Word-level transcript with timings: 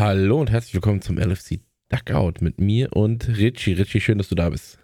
Hallo 0.00 0.40
und 0.40 0.50
herzlich 0.50 0.72
willkommen 0.72 1.02
zum 1.02 1.18
LFC 1.18 1.60
Duckout 1.90 2.40
mit 2.40 2.58
mir 2.58 2.96
und 2.96 3.28
Richie. 3.36 3.74
Richie, 3.74 4.00
schön, 4.00 4.16
dass 4.16 4.30
du 4.30 4.34
da 4.34 4.48
bist. 4.48 4.78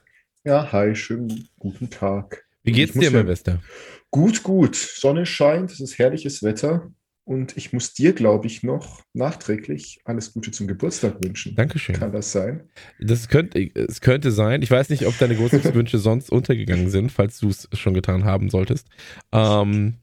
Ja, 0.45 0.71
hi, 0.73 0.95
schönen 0.95 1.49
guten 1.59 1.89
Tag. 1.89 2.45
Wie 2.65 2.73
geht's 2.73 2.93
dir, 2.93 3.11
mein 3.11 3.25
Bester? 3.25 3.63
Gut, 4.11 4.43
gut. 4.43 4.77
Sonne 4.77 5.25
scheint, 5.25 5.71
es 5.71 5.81
ist 5.81 5.99
herrliches 5.99 6.43
Wetter. 6.43 6.93
Und 7.25 7.57
ich 7.57 7.73
muss 7.73 7.95
dir, 7.95 8.13
glaube 8.13 8.47
ich, 8.47 8.63
noch 8.63 9.05
nachträglich 9.15 10.03
alles 10.05 10.35
Gute 10.35 10.51
zum 10.51 10.67
Geburtstag 10.67 11.25
wünschen. 11.25 11.55
Dankeschön. 11.57 11.95
Kann 11.95 12.13
das 12.13 12.33
sein? 12.33 12.69
Das 13.01 13.29
könnte, 13.29 13.71
es 13.75 14.03
könnte 14.03 14.31
sein. 14.31 14.61
Ich 14.61 14.71
weiß 14.71 14.91
nicht, 14.91 15.07
ob 15.07 15.17
deine 15.19 15.35
Geburtstagswünsche 15.35 15.97
sonst 15.99 16.31
untergegangen 16.31 16.91
sind, 16.91 17.11
falls 17.11 17.39
du 17.39 17.49
es 17.49 17.71
schon 17.73 17.95
getan 17.95 18.27
haben 18.27 18.51
solltest. 18.51 18.89
Ähm, 19.33 19.95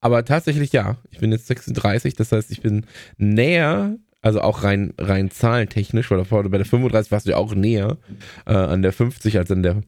aber 0.00 0.24
tatsächlich 0.24 0.70
ja. 0.70 0.98
Ich 1.10 1.18
bin 1.18 1.32
jetzt 1.32 1.48
36, 1.48 2.14
das 2.14 2.30
heißt, 2.30 2.52
ich 2.52 2.60
bin 2.60 2.86
näher, 3.16 3.98
also 4.22 4.40
auch 4.40 4.62
rein, 4.62 4.94
rein 4.98 5.30
zahlentechnisch, 5.30 6.10
weil 6.10 6.18
davor 6.18 6.42
bei 6.44 6.56
der 6.56 6.66
35 6.66 7.12
warst 7.12 7.26
du 7.26 7.32
ja 7.32 7.36
auch 7.36 7.54
näher 7.54 7.98
äh, 8.46 8.54
an 8.54 8.80
der 8.82 8.92
50 8.92 9.36
als 9.36 9.50
an 9.50 9.62
der 9.62 9.82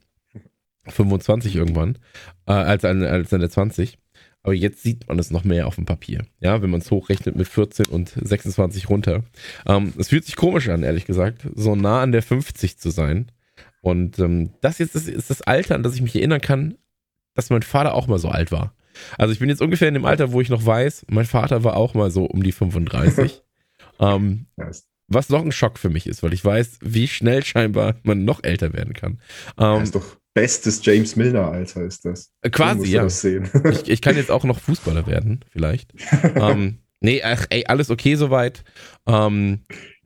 25 0.89 1.57
irgendwann, 1.57 1.97
äh, 2.47 2.53
als, 2.53 2.85
an, 2.85 3.03
als 3.03 3.33
an 3.33 3.41
der 3.41 3.49
20. 3.49 3.97
Aber 4.43 4.53
jetzt 4.53 4.83
sieht 4.83 5.09
man 5.09 5.19
es 5.19 5.31
noch 5.31 5.45
mehr 5.45 5.67
auf 5.67 5.77
dem 5.77 5.87
Papier. 5.87 6.27
Ja, 6.41 6.61
wenn 6.61 6.69
man 6.69 6.81
es 6.81 6.91
hochrechnet 6.91 7.35
mit 7.35 7.49
14 7.49 7.87
und 7.87 8.13
26 8.21 8.91
runter. 8.91 9.23
Ähm, 9.67 9.95
es 9.97 10.09
fühlt 10.09 10.27
sich 10.27 10.37
komisch 10.37 10.69
an, 10.69 10.83
ehrlich 10.83 11.07
gesagt, 11.07 11.49
so 11.55 11.75
nah 11.75 12.03
an 12.03 12.13
der 12.13 12.23
50 12.23 12.77
zu 12.79 12.91
sein. 12.91 13.33
Und 13.81 14.19
ähm, 14.19 14.51
das 14.61 14.79
jetzt 14.79 14.97
ist, 14.97 15.09
ist 15.09 15.31
das 15.31 15.43
Alter, 15.43 15.77
an 15.77 15.83
das 15.83 15.95
ich 15.95 16.03
mich 16.03 16.15
erinnern 16.17 16.43
kann, 16.43 16.75
dass 17.35 17.51
mein 17.51 17.63
Vater 17.63 17.95
auch 17.95 18.07
mal 18.07 18.19
so 18.19 18.29
alt 18.29 18.53
war. 18.53 18.75
Also 19.17 19.33
ich 19.33 19.39
bin 19.39 19.49
jetzt 19.49 19.63
ungefähr 19.63 19.89
in 19.89 19.95
dem 19.95 20.05
Alter, 20.05 20.33
wo 20.33 20.41
ich 20.41 20.51
noch 20.51 20.65
weiß, 20.65 21.07
mein 21.09 21.25
Vater 21.25 21.65
war 21.65 21.77
auch 21.77 21.95
mal 21.95 22.11
so 22.11 22.25
um 22.25 22.43
die 22.43 22.53
35. 22.53 23.44
ähm, 23.99 24.47
was 25.09 25.29
noch 25.29 25.43
ein 25.43 25.53
Schock 25.53 25.79
für 25.79 25.91
mich 25.91 26.07
ist, 26.07 26.23
weil 26.23 26.33
ich 26.33 26.45
weiß, 26.45 26.79
wie 26.81 27.09
schnell 27.09 27.45
scheinbar 27.45 27.97
man 28.03 28.25
noch 28.25 28.43
älter 28.43 28.73
werden 28.73 28.95
kann. 28.95 29.21
Ähm, 29.59 29.81
das 29.81 29.83
ist 29.85 29.95
doch 29.95 30.17
bestes 30.35 30.85
James 30.85 31.17
Milner 31.17 31.49
Alter 31.49 31.83
ist 31.83 32.05
das. 32.05 32.33
Äh, 32.43 32.51
quasi, 32.51 32.91
ja. 32.91 33.07
ich, 33.71 33.89
ich, 33.89 34.01
kann 34.01 34.17
jetzt 34.17 34.31
auch 34.31 34.45
noch 34.45 34.59
Fußballer 34.59 35.07
werden, 35.07 35.45
vielleicht. 35.51 35.93
ähm, 36.35 36.79
nee, 37.01 37.23
ach, 37.23 37.47
ey, 37.51 37.65
alles 37.67 37.91
okay 37.91 38.17
soweit. 38.17 38.65
Ähm, 39.07 39.61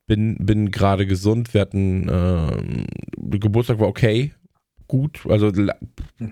bin 0.06 0.36
bin 0.39 0.70
gerade 0.70 1.06
gesund. 1.06 1.53
Wir 1.55 1.61
hatten 1.61 2.09
äh, 2.09 3.39
Geburtstag 3.39 3.78
war 3.78 3.89
okay, 3.89 4.33
gut. 4.89 5.20
Also 5.28 5.53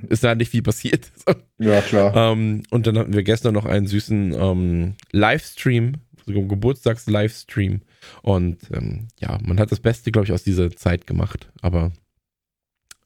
ist 0.08 0.24
da 0.24 0.34
nicht 0.34 0.50
viel 0.50 0.62
passiert. 0.62 1.12
ja 1.58 1.80
klar. 1.82 2.32
Ähm, 2.32 2.62
und 2.70 2.86
dann 2.86 2.98
hatten 2.98 3.12
wir 3.12 3.22
gestern 3.22 3.54
noch 3.54 3.66
einen 3.66 3.86
süßen 3.86 4.32
ähm, 4.32 4.94
Livestream, 5.12 5.98
Geburtstags-Livestream. 6.26 7.82
Und 8.22 8.58
ähm, 8.72 9.08
ja, 9.18 9.38
man 9.42 9.58
hat 9.58 9.72
das 9.72 9.80
Beste, 9.80 10.12
glaube 10.12 10.26
ich, 10.26 10.32
aus 10.32 10.42
dieser 10.42 10.70
Zeit 10.70 11.06
gemacht. 11.06 11.50
Aber 11.62 11.92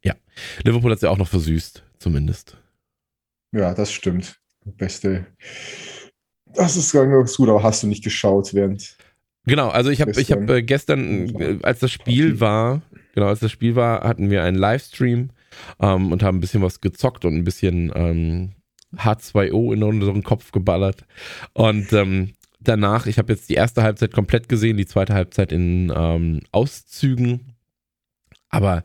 ja, 0.03 0.15
Liverpool 0.65 0.91
hat 0.91 0.97
es 0.97 1.03
ja 1.03 1.11
auch 1.11 1.19
noch 1.19 1.29
versüßt, 1.29 1.85
zumindest. 1.99 2.57
Ja, 3.53 3.75
das 3.75 3.93
stimmt. 3.93 4.41
Beste. 4.65 5.27
Das 6.47 6.77
ist 6.77 6.93
ganz 6.93 7.37
gut, 7.37 7.49
aber 7.49 7.63
hast 7.63 7.83
du 7.83 7.87
nicht 7.87 8.05
geschaut 8.05 8.55
während. 8.55 8.97
Genau, 9.47 9.69
also 9.69 9.91
ich 9.91 10.01
habe 10.01 10.13
ich 10.13 10.33
hab, 10.33 10.49
äh, 10.51 10.63
gestern, 10.63 11.35
äh, 11.41 11.59
als 11.63 11.81
das 11.81 11.91
Spiel 11.91 12.41
war, 12.41 12.83
genau, 13.15 13.27
als 13.27 13.41
das 13.41 13.51
Spiel 13.51 13.75
war, 13.75 14.03
hatten 14.03 14.31
wir 14.31 14.43
einen 14.43 14.59
Livestream 14.59 15.31
ähm, 15.81 16.13
und 16.13 16.23
haben 16.23 16.39
ein 16.39 16.41
bisschen 16.41 16.63
was 16.63 16.81
gezockt 16.81 17.25
und 17.25 17.35
ein 17.35 17.45
bisschen 17.45 17.91
ähm, 17.95 18.53
H2O 18.97 19.73
in 19.73 19.83
unseren 19.83 20.23
Kopf 20.23 20.53
geballert. 20.53 21.07
Und 21.53 21.93
ähm, 21.93 22.35
danach, 22.61 23.07
ich 23.07 23.19
habe 23.19 23.33
jetzt 23.33 23.49
die 23.49 23.55
erste 23.55 23.83
Halbzeit 23.83 24.13
komplett 24.13 24.49
gesehen, 24.49 24.77
die 24.77 24.87
zweite 24.87 25.15
Halbzeit 25.15 25.53
in 25.53 25.93
ähm, 25.95 26.41
Auszügen. 26.53 27.57
Aber 28.49 28.85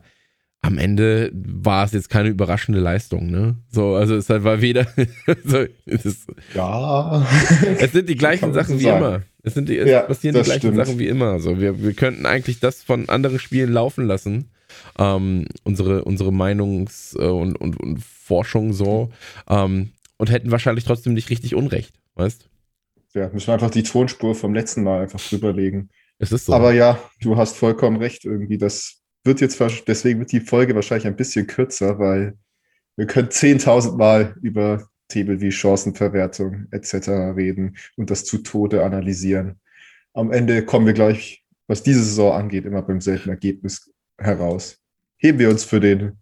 am 0.62 0.78
Ende 0.78 1.30
war 1.32 1.84
es 1.84 1.92
jetzt 1.92 2.10
keine 2.10 2.28
überraschende 2.28 2.80
Leistung, 2.80 3.30
ne? 3.30 3.56
So, 3.70 3.94
also 3.94 4.16
es 4.16 4.28
war 4.28 4.60
weder. 4.60 4.86
so, 5.44 5.64
es 5.84 6.26
ja. 6.54 7.26
Es 7.78 7.92
sind 7.92 8.08
die 8.08 8.16
gleichen 8.16 8.52
Sachen 8.52 8.78
wie 8.78 8.84
sagen. 8.84 9.04
immer. 9.04 9.22
Es 9.42 9.54
sind 9.54 9.68
die, 9.68 9.78
es 9.78 9.88
ja, 9.88 10.00
passieren 10.00 10.34
die 10.34 10.42
gleichen 10.42 10.60
stimmt. 10.60 10.76
Sachen 10.76 10.98
wie 10.98 11.06
immer. 11.06 11.38
So, 11.38 11.60
wir, 11.60 11.82
wir 11.82 11.92
könnten 11.92 12.26
eigentlich 12.26 12.58
das 12.58 12.82
von 12.82 13.08
anderen 13.08 13.38
Spielen 13.38 13.72
laufen 13.72 14.06
lassen. 14.06 14.50
Ähm, 14.98 15.46
unsere, 15.62 16.04
unsere 16.04 16.30
Meinungs- 16.30 17.16
äh, 17.16 17.28
und, 17.28 17.54
und, 17.56 17.78
und 17.78 18.02
Forschung 18.02 18.72
so. 18.72 19.10
Ähm, 19.48 19.90
und 20.18 20.30
hätten 20.30 20.50
wahrscheinlich 20.50 20.84
trotzdem 20.84 21.14
nicht 21.14 21.30
richtig 21.30 21.54
Unrecht, 21.54 21.94
weißt 22.16 22.48
Ja, 23.16 23.30
müssen 23.30 23.46
wir 23.46 23.54
einfach 23.54 23.70
die 23.70 23.82
Tonspur 23.82 24.34
vom 24.34 24.52
letzten 24.52 24.82
Mal 24.82 25.00
einfach 25.00 25.20
drüberlegen. 25.20 25.88
Es 26.18 26.32
ist 26.32 26.44
so. 26.44 26.52
Aber 26.52 26.72
ja, 26.72 26.98
du 27.22 27.38
hast 27.38 27.56
vollkommen 27.56 27.96
recht, 27.96 28.26
irgendwie, 28.26 28.58
das 28.58 29.00
wird 29.24 29.40
jetzt, 29.40 29.58
deswegen 29.88 30.20
wird 30.20 30.32
die 30.32 30.40
Folge 30.40 30.74
wahrscheinlich 30.74 31.06
ein 31.06 31.16
bisschen 31.16 31.46
kürzer, 31.46 31.98
weil 31.98 32.36
wir 32.96 33.06
können 33.06 33.28
10.000 33.28 33.96
Mal 33.96 34.36
über 34.42 34.86
Themen 35.08 35.40
wie 35.40 35.50
Chancenverwertung 35.50 36.66
etc. 36.72 37.08
reden 37.36 37.78
und 37.96 38.10
das 38.10 38.26
zu 38.26 38.38
Tode 38.38 38.84
analysieren. 38.84 39.60
Am 40.12 40.30
Ende 40.30 40.62
kommen 40.64 40.84
wir 40.84 40.92
gleich, 40.92 41.42
was 41.68 41.82
diese 41.82 42.02
Saison 42.02 42.34
angeht, 42.34 42.66
immer 42.66 42.82
beim 42.82 43.00
selben 43.00 43.30
Ergebnis 43.30 43.90
heraus. 44.18 44.78
Heben 45.16 45.38
wir 45.38 45.48
uns 45.48 45.64
für 45.64 45.80
den 45.80 46.18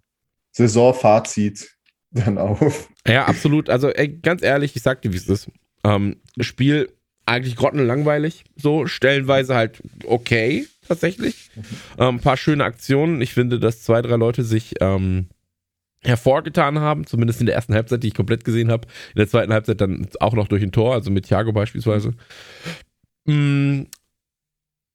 Saisonfazit 0.52 1.76
dann 2.12 2.38
auf. 2.38 2.88
Ja, 3.04 3.24
absolut. 3.24 3.68
Also 3.68 3.90
ey, 3.90 4.16
ganz 4.18 4.42
ehrlich, 4.42 4.76
ich 4.76 4.82
sag 4.82 5.02
dir, 5.02 5.12
wie 5.12 5.16
es 5.16 5.28
ist. 5.28 5.50
Ähm, 5.84 6.16
Spiel 6.40 6.88
eigentlich 7.26 7.56
grottenlangweilig, 7.56 8.44
so 8.56 8.86
stellenweise 8.86 9.54
halt 9.54 9.82
okay, 10.04 10.66
tatsächlich. 10.86 11.50
Mhm. 11.54 11.62
Ähm, 11.98 12.14
ein 12.16 12.20
paar 12.20 12.36
schöne 12.36 12.64
Aktionen. 12.64 13.20
Ich 13.20 13.32
finde, 13.32 13.58
dass 13.58 13.82
zwei, 13.82 14.02
drei 14.02 14.16
Leute 14.16 14.42
sich 14.42 14.74
ähm, 14.80 15.28
hervorgetan 16.02 16.80
haben, 16.80 17.06
zumindest 17.06 17.40
in 17.40 17.46
der 17.46 17.54
ersten 17.54 17.74
Halbzeit, 17.74 18.02
die 18.02 18.08
ich 18.08 18.14
komplett 18.14 18.44
gesehen 18.44 18.70
habe. 18.70 18.86
In 19.14 19.18
der 19.18 19.28
zweiten 19.28 19.52
Halbzeit 19.52 19.80
dann 19.80 20.06
auch 20.20 20.34
noch 20.34 20.48
durch 20.48 20.62
ein 20.62 20.72
Tor, 20.72 20.94
also 20.94 21.10
mit 21.10 21.26
Thiago 21.26 21.52
beispielsweise. 21.52 22.12
Mhm. 23.24 23.86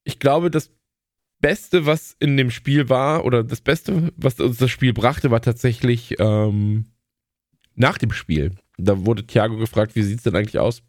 Ich 0.04 0.20
glaube, 0.20 0.52
das 0.52 0.72
Beste, 1.40 1.86
was 1.86 2.16
in 2.20 2.38
dem 2.38 2.52
Spiel 2.52 2.90
war, 2.90 3.26
oder 3.26 3.44
das 3.44 3.62
Beste, 3.62 4.12
was 4.18 4.40
uns 4.40 4.58
das 4.58 4.70
Spiel 4.70 4.94
brachte, 4.94 5.32
war 5.32 5.42
tatsächlich 5.42 6.16
ähm, 6.20 6.86
nach 7.76 7.98
dem 7.98 8.12
Spiel. 8.12 8.52
Da 8.80 9.06
wurde 9.06 9.26
Thiago 9.26 9.58
gefragt, 9.58 9.96
wie 9.96 10.04
sieht 10.04 10.18
es 10.18 10.24
denn 10.24 10.36
eigentlich 10.36 10.60
aus 10.60 10.82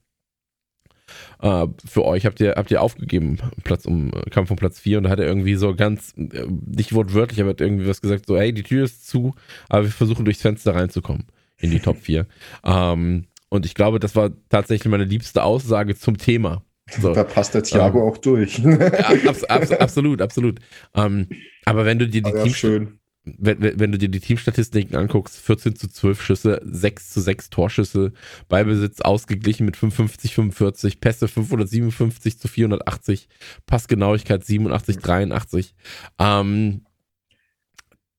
äh, 1.43 1.67
für 1.85 2.05
euch 2.05 2.27
habt 2.27 2.41
ihr, 2.41 2.55
habt 2.57 2.71
ihr 2.71 2.83
aufgegeben, 2.83 3.39
Platz 3.65 3.87
um, 3.87 4.11
Kampf 4.31 4.51
um 4.51 4.57
Platz 4.57 4.81
4 4.81 4.99
und 4.99 5.05
da 5.05 5.11
hat 5.11 5.19
er 5.19 5.27
irgendwie 5.27 5.55
so 5.55 5.75
ganz, 5.75 6.15
äh, 6.17 6.47
nicht 6.67 6.95
wortwörtlich, 6.95 7.41
aber 7.41 7.51
hat 7.51 7.61
irgendwie 7.61 7.87
was 7.87 8.01
gesagt, 8.01 8.27
so, 8.27 8.39
hey, 8.39 8.53
die 8.53 8.63
Tür 8.63 8.85
ist 8.85 9.09
zu, 9.09 9.35
aber 9.69 9.85
wir 9.85 9.91
versuchen 9.91 10.25
durchs 10.25 10.43
Fenster 10.43 10.75
reinzukommen 10.75 11.27
in 11.59 11.71
die 11.71 11.81
Top 11.81 11.97
4. 12.01 12.27
ähm, 12.65 13.27
und 13.49 13.67
ich 13.67 13.75
glaube, 13.75 13.99
das 13.99 14.15
war 14.15 14.31
tatsächlich 14.49 14.89
meine 14.91 15.05
liebste 15.05 15.43
Aussage 15.43 15.97
zum 15.97 16.19
Thema. 16.19 16.63
So. 17.01 17.13
Da 17.13 17.25
passt 17.25 17.55
der 17.55 17.63
Thiago 17.63 17.99
ähm, 17.99 18.05
auch 18.05 18.17
durch. 18.19 18.65
abs 18.65 19.45
abs 19.45 19.73
absolut, 19.73 20.23
absolut. 20.23 20.61
Ähm, 20.95 21.29
aber 21.65 21.85
wenn 21.85 21.99
du 21.99 22.09
dir 22.09 22.23
die 22.23 22.33
Teams 22.33 23.00
wenn, 23.25 23.61
wenn, 23.79 23.93
du 23.93 23.99
dir 23.99 24.09
die 24.09 24.21
Teamstatistiken 24.21 24.97
anguckst, 24.97 25.39
14 25.39 25.77
zu 25.77 25.89
12 25.89 26.23
Schüsse, 26.23 26.61
6 26.65 27.11
zu 27.11 27.21
6 27.21 27.51
Torschüsse, 27.51 28.13
Beibesitz 28.49 29.01
ausgeglichen 29.03 29.67
mit 29.67 29.77
55, 29.77 30.35
45, 30.35 31.01
Pässe 31.01 31.29
557 31.29 32.39
zu 32.39 32.49
480, 32.49 33.29
Passgenauigkeit 33.67 34.45
87, 34.45 34.99
83. 34.99 35.75
Ähm, 36.19 36.87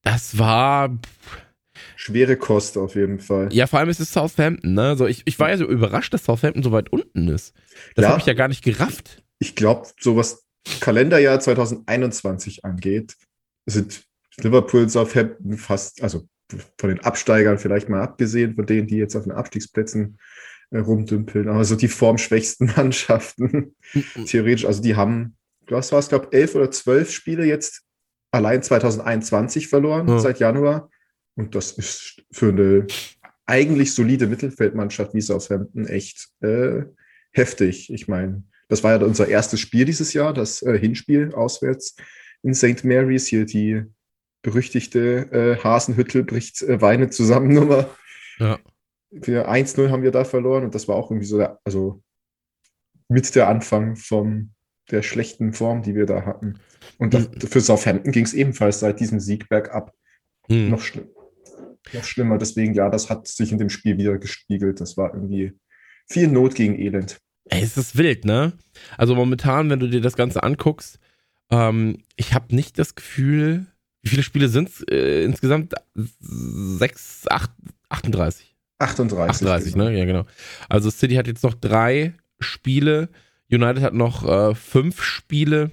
das 0.03 0.37
war 0.37 0.97
schwere 1.95 2.37
Kost 2.37 2.77
auf 2.77 2.95
jeden 2.95 3.19
Fall. 3.19 3.49
Ja, 3.51 3.65
vor 3.65 3.79
allem 3.79 3.89
ist 3.89 3.99
es 3.99 4.11
Southampton, 4.11 4.75
ne? 4.75 4.89
Also 4.89 5.07
ich, 5.07 5.23
ich 5.25 5.39
war 5.39 5.49
ja 5.49 5.57
so 5.57 5.65
überrascht, 5.65 6.13
dass 6.13 6.25
Southampton 6.25 6.63
so 6.63 6.71
weit 6.71 6.91
unten 6.91 7.27
ist. 7.27 7.55
Das 7.95 8.03
ja, 8.03 8.09
habe 8.09 8.19
ich 8.19 8.25
ja 8.27 8.33
gar 8.33 8.47
nicht 8.47 8.63
gerafft. 8.63 9.23
Ich 9.39 9.55
glaube, 9.55 9.87
so 9.99 10.15
was 10.15 10.45
Kalenderjahr 10.79 11.39
2021 11.39 12.65
angeht, 12.65 13.15
sind 13.65 14.03
Liverpool, 14.43 14.89
Southampton 14.89 15.57
fast, 15.57 16.01
also 16.01 16.27
von 16.77 16.89
den 16.89 16.99
Absteigern 16.99 17.57
vielleicht 17.57 17.89
mal 17.89 18.01
abgesehen, 18.01 18.55
von 18.55 18.65
denen, 18.65 18.87
die 18.87 18.97
jetzt 18.97 19.15
auf 19.15 19.23
den 19.23 19.31
Abstiegsplätzen 19.31 20.17
äh, 20.71 20.79
rumdümpeln, 20.79 21.47
aber 21.47 21.63
so 21.63 21.75
die 21.75 21.87
formschwächsten 21.87 22.71
Mannschaften, 22.75 23.75
mhm. 23.93 24.25
theoretisch, 24.25 24.65
also 24.65 24.81
die 24.81 24.95
haben, 24.95 25.35
was 25.67 25.91
war 25.91 25.99
es, 25.99 26.09
glaube 26.09 26.29
elf 26.31 26.55
oder 26.55 26.71
zwölf 26.71 27.11
Spiele 27.11 27.45
jetzt 27.45 27.83
allein 28.31 28.63
2021 28.63 29.67
verloren, 29.67 30.07
ja. 30.07 30.19
seit 30.19 30.39
Januar. 30.39 30.89
Und 31.35 31.55
das 31.55 31.71
ist 31.71 32.21
für 32.31 32.49
eine 32.49 32.87
eigentlich 33.45 33.93
solide 33.93 34.27
Mittelfeldmannschaft 34.27 35.13
wie 35.13 35.21
Southampton 35.21 35.85
echt 35.87 36.29
äh, 36.41 36.83
heftig. 37.31 37.91
Ich 37.91 38.07
meine, 38.07 38.43
das 38.69 38.83
war 38.83 38.97
ja 38.97 39.05
unser 39.05 39.27
erstes 39.27 39.59
Spiel 39.59 39.85
dieses 39.85 40.13
Jahr, 40.13 40.33
das 40.33 40.61
äh, 40.61 40.77
Hinspiel 40.77 41.33
auswärts 41.33 41.95
in 42.43 42.53
St. 42.53 42.83
Mary's, 42.85 43.27
hier 43.27 43.45
die 43.45 43.83
berüchtigte 44.41 45.31
äh, 45.31 45.63
Hasenhüttel 45.63 46.23
bricht 46.23 46.61
äh, 46.61 46.81
Weine 46.81 47.09
zusammen 47.09 47.53
Nummer. 47.53 47.89
Ja. 48.39 48.59
Für 49.21 49.49
1-0 49.49 49.89
haben 49.89 50.03
wir 50.03 50.11
da 50.11 50.23
verloren 50.23 50.63
und 50.63 50.73
das 50.73 50.87
war 50.87 50.95
auch 50.95 51.11
irgendwie 51.11 51.27
so, 51.27 51.37
der, 51.37 51.59
also 51.63 52.01
mit 53.09 53.35
der 53.35 53.49
Anfang 53.49 53.97
vom 53.97 54.51
der 54.89 55.01
schlechten 55.01 55.53
Form, 55.53 55.81
die 55.81 55.95
wir 55.95 56.05
da 56.05 56.25
hatten. 56.25 56.59
Und 56.97 57.13
mhm. 57.13 57.47
für 57.47 57.61
Southampton 57.61 58.11
ging 58.11 58.25
es 58.25 58.33
ebenfalls 58.33 58.79
seit 58.79 58.99
diesem 58.99 59.19
Sieg 59.19 59.49
bergab. 59.49 59.93
Mhm. 60.47 60.69
Noch, 60.69 60.81
schlimm, 60.81 61.07
noch 61.93 62.03
schlimmer. 62.03 62.37
Deswegen, 62.37 62.73
ja, 62.73 62.89
das 62.89 63.09
hat 63.09 63.27
sich 63.27 63.51
in 63.51 63.57
dem 63.57 63.69
Spiel 63.69 63.97
wieder 63.97 64.17
gespiegelt. 64.17 64.79
Das 64.79 64.97
war 64.97 65.13
irgendwie 65.13 65.53
viel 66.07 66.27
Not 66.27 66.55
gegen 66.55 66.79
Elend. 66.79 67.17
Ey, 67.49 67.63
es 67.63 67.77
ist 67.77 67.97
wild, 67.97 68.25
ne? 68.25 68.53
Also 68.97 69.15
momentan, 69.15 69.69
wenn 69.69 69.79
du 69.79 69.87
dir 69.87 70.01
das 70.01 70.15
Ganze 70.15 70.43
anguckst, 70.43 70.99
ähm, 71.49 71.97
ich 72.15 72.33
habe 72.33 72.55
nicht 72.55 72.79
das 72.79 72.95
Gefühl, 72.95 73.67
wie 74.01 74.09
viele 74.09 74.23
Spiele 74.23 74.47
sind 74.49 74.69
es 74.69 74.81
äh, 74.89 75.23
insgesamt? 75.23 75.73
Sechs, 75.95 77.27
acht, 77.29 77.51
38. 77.89 78.55
38. 78.79 79.29
38, 79.29 79.73
genau. 79.73 79.85
ne? 79.85 79.97
Ja, 79.97 80.05
genau. 80.05 80.25
Also 80.69 80.89
City 80.89 81.15
hat 81.15 81.27
jetzt 81.27 81.43
noch 81.43 81.53
drei 81.53 82.13
Spiele. 82.39 83.09
United 83.51 83.83
hat 83.83 83.93
noch 83.93 84.27
äh, 84.27 84.55
fünf 84.55 85.03
Spiele. 85.03 85.71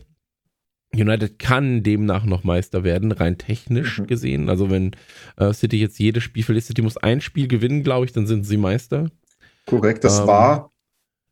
United 0.95 1.39
kann 1.39 1.83
demnach 1.83 2.25
noch 2.25 2.45
Meister 2.45 2.83
werden, 2.83 3.13
rein 3.13 3.39
technisch 3.39 3.99
mhm. 3.99 4.07
gesehen. 4.07 4.49
Also 4.49 4.71
wenn 4.71 4.93
äh, 5.37 5.53
City 5.53 5.79
jetzt 5.79 5.99
jedes 5.99 6.23
Spiel 6.23 6.43
verliert, 6.43 6.65
City 6.65 6.83
muss 6.83 6.97
ein 6.97 7.21
Spiel 7.21 7.47
gewinnen, 7.47 7.83
glaube 7.83 8.07
ich, 8.07 8.13
dann 8.13 8.27
sind 8.27 8.45
sie 8.45 8.57
Meister. 8.57 9.11
Korrekt, 9.67 10.05
das 10.05 10.21
ähm, 10.21 10.27
war, 10.27 10.73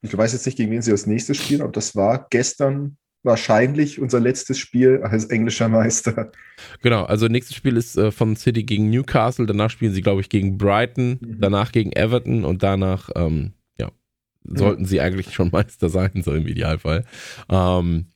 ich 0.02 0.16
weiß 0.16 0.34
jetzt 0.34 0.44
nicht, 0.46 0.56
gegen 0.56 0.70
wen 0.70 0.82
sie 0.82 0.92
als 0.92 1.06
nächstes 1.06 1.38
spielen, 1.38 1.62
aber 1.62 1.72
das 1.72 1.96
war 1.96 2.26
gestern 2.28 2.98
wahrscheinlich 3.26 4.00
unser 4.00 4.20
letztes 4.20 4.58
Spiel 4.58 5.02
als 5.02 5.26
englischer 5.26 5.68
Meister. 5.68 6.32
Genau, 6.80 7.04
also 7.04 7.26
nächstes 7.26 7.56
Spiel 7.56 7.76
ist 7.76 7.98
äh, 7.98 8.10
von 8.10 8.36
City 8.36 8.62
gegen 8.62 8.88
Newcastle, 8.88 9.44
danach 9.44 9.68
spielen 9.68 9.92
sie, 9.92 10.00
glaube 10.00 10.22
ich, 10.22 10.30
gegen 10.30 10.56
Brighton, 10.56 11.18
mhm. 11.20 11.40
danach 11.40 11.72
gegen 11.72 11.92
Everton 11.92 12.44
und 12.44 12.62
danach, 12.62 13.10
ähm, 13.14 13.52
ja, 13.78 13.90
sollten 14.44 14.82
mhm. 14.82 14.86
sie 14.86 15.00
eigentlich 15.00 15.34
schon 15.34 15.50
Meister 15.50 15.90
sein, 15.90 16.22
so 16.24 16.32
im 16.32 16.46
Idealfall. 16.46 17.04
Ähm, 17.50 18.06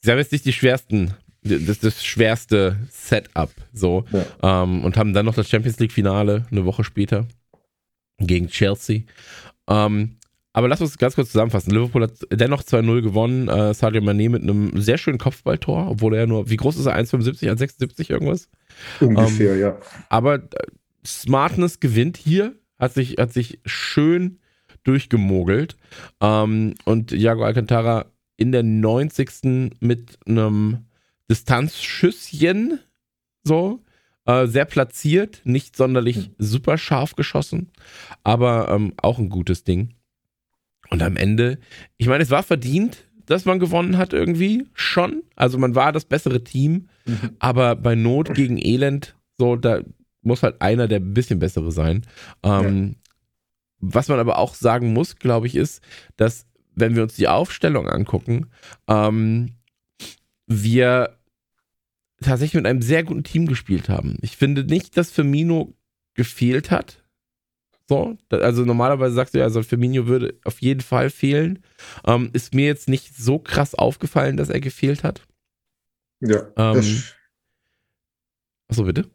sie 0.00 0.10
haben 0.10 0.18
jetzt 0.18 0.32
nicht 0.32 0.44
die 0.44 0.52
schwersten, 0.52 1.14
das, 1.42 1.80
das 1.80 2.04
schwerste 2.04 2.76
Setup, 2.90 3.50
so, 3.72 4.04
ja. 4.12 4.62
ähm, 4.62 4.84
und 4.84 4.96
haben 4.96 5.14
dann 5.14 5.26
noch 5.26 5.34
das 5.34 5.48
Champions 5.48 5.80
League-Finale 5.80 6.46
eine 6.50 6.64
Woche 6.64 6.84
später 6.84 7.26
gegen 8.18 8.48
Chelsea. 8.48 9.02
Ähm, 9.68 10.18
aber 10.58 10.66
lass 10.66 10.80
uns 10.80 10.98
ganz 10.98 11.14
kurz 11.14 11.30
zusammenfassen. 11.30 11.70
Liverpool 11.70 12.02
hat 12.02 12.14
dennoch 12.32 12.64
2-0 12.64 13.00
gewonnen. 13.00 13.46
Äh, 13.46 13.74
Sadio 13.74 14.02
Mané 14.02 14.28
mit 14.28 14.42
einem 14.42 14.82
sehr 14.82 14.98
schönen 14.98 15.18
Kopfballtor, 15.18 15.88
obwohl 15.88 16.16
er 16.16 16.26
nur, 16.26 16.50
wie 16.50 16.56
groß 16.56 16.78
ist 16.78 16.86
er? 16.86 16.98
1,75, 16.98 17.48
1,76 17.48 18.10
irgendwas? 18.10 18.48
Ungefähr, 18.98 19.54
ähm, 19.54 19.60
ja. 19.60 19.78
Aber 20.08 20.34
äh, 20.34 20.48
Smartness 21.06 21.78
gewinnt 21.78 22.16
hier, 22.16 22.56
hat 22.76 22.92
sich, 22.92 23.18
hat 23.18 23.32
sich 23.32 23.60
schön 23.66 24.40
durchgemogelt. 24.82 25.76
Ähm, 26.20 26.74
und 26.84 27.12
Jago 27.12 27.44
Alcantara 27.44 28.06
in 28.36 28.50
der 28.50 28.64
90. 28.64 29.76
mit 29.78 30.18
einem 30.26 30.86
Distanzschüsschen, 31.30 32.80
so, 33.44 33.84
äh, 34.24 34.48
sehr 34.48 34.64
platziert, 34.64 35.40
nicht 35.44 35.76
sonderlich 35.76 36.16
hm. 36.16 36.34
super 36.38 36.78
scharf 36.78 37.14
geschossen, 37.14 37.70
aber 38.24 38.70
ähm, 38.70 38.92
auch 39.00 39.20
ein 39.20 39.28
gutes 39.28 39.62
Ding. 39.62 39.94
Und 40.90 41.02
am 41.02 41.16
Ende, 41.16 41.58
ich 41.96 42.06
meine, 42.06 42.22
es 42.22 42.30
war 42.30 42.42
verdient, 42.42 43.08
dass 43.26 43.44
man 43.44 43.58
gewonnen 43.58 43.98
hat 43.98 44.12
irgendwie 44.12 44.66
schon. 44.72 45.22
Also 45.36 45.58
man 45.58 45.74
war 45.74 45.92
das 45.92 46.06
bessere 46.06 46.42
Team, 46.42 46.88
mhm. 47.04 47.36
aber 47.38 47.76
bei 47.76 47.94
Not 47.94 48.34
gegen 48.34 48.58
Elend, 48.58 49.16
so, 49.36 49.56
da 49.56 49.82
muss 50.22 50.42
halt 50.42 50.60
einer 50.62 50.88
der 50.88 51.00
ein 51.00 51.14
bisschen 51.14 51.38
bessere 51.38 51.70
sein. 51.70 52.06
Ähm, 52.42 52.88
ja. 52.88 52.94
Was 53.80 54.08
man 54.08 54.18
aber 54.18 54.38
auch 54.38 54.54
sagen 54.54 54.92
muss, 54.92 55.16
glaube 55.16 55.46
ich, 55.46 55.54
ist, 55.54 55.82
dass 56.16 56.46
wenn 56.74 56.96
wir 56.96 57.02
uns 57.02 57.16
die 57.16 57.28
Aufstellung 57.28 57.88
angucken, 57.88 58.46
ähm, 58.88 59.56
wir 60.46 61.18
tatsächlich 62.20 62.54
mit 62.54 62.66
einem 62.66 62.82
sehr 62.82 63.04
guten 63.04 63.24
Team 63.24 63.46
gespielt 63.46 63.88
haben. 63.88 64.16
Ich 64.22 64.36
finde 64.36 64.64
nicht, 64.64 64.96
dass 64.96 65.10
Firmino 65.10 65.74
gefehlt 66.14 66.70
hat. 66.70 67.04
So, 67.88 68.18
also 68.28 68.64
normalerweise 68.66 69.14
sagst 69.14 69.34
du 69.34 69.38
ja, 69.38 69.44
also 69.44 69.62
Firmino 69.62 70.06
würde 70.06 70.38
auf 70.44 70.60
jeden 70.60 70.82
Fall 70.82 71.08
fehlen. 71.08 71.64
Ähm, 72.06 72.28
ist 72.34 72.54
mir 72.54 72.66
jetzt 72.66 72.88
nicht 72.88 73.16
so 73.16 73.38
krass 73.38 73.74
aufgefallen, 73.74 74.36
dass 74.36 74.50
er 74.50 74.60
gefehlt 74.60 75.04
hat. 75.04 75.26
Ja. 76.20 76.52
Ähm, 76.56 77.02
achso, 78.68 78.84
bitte? 78.84 79.06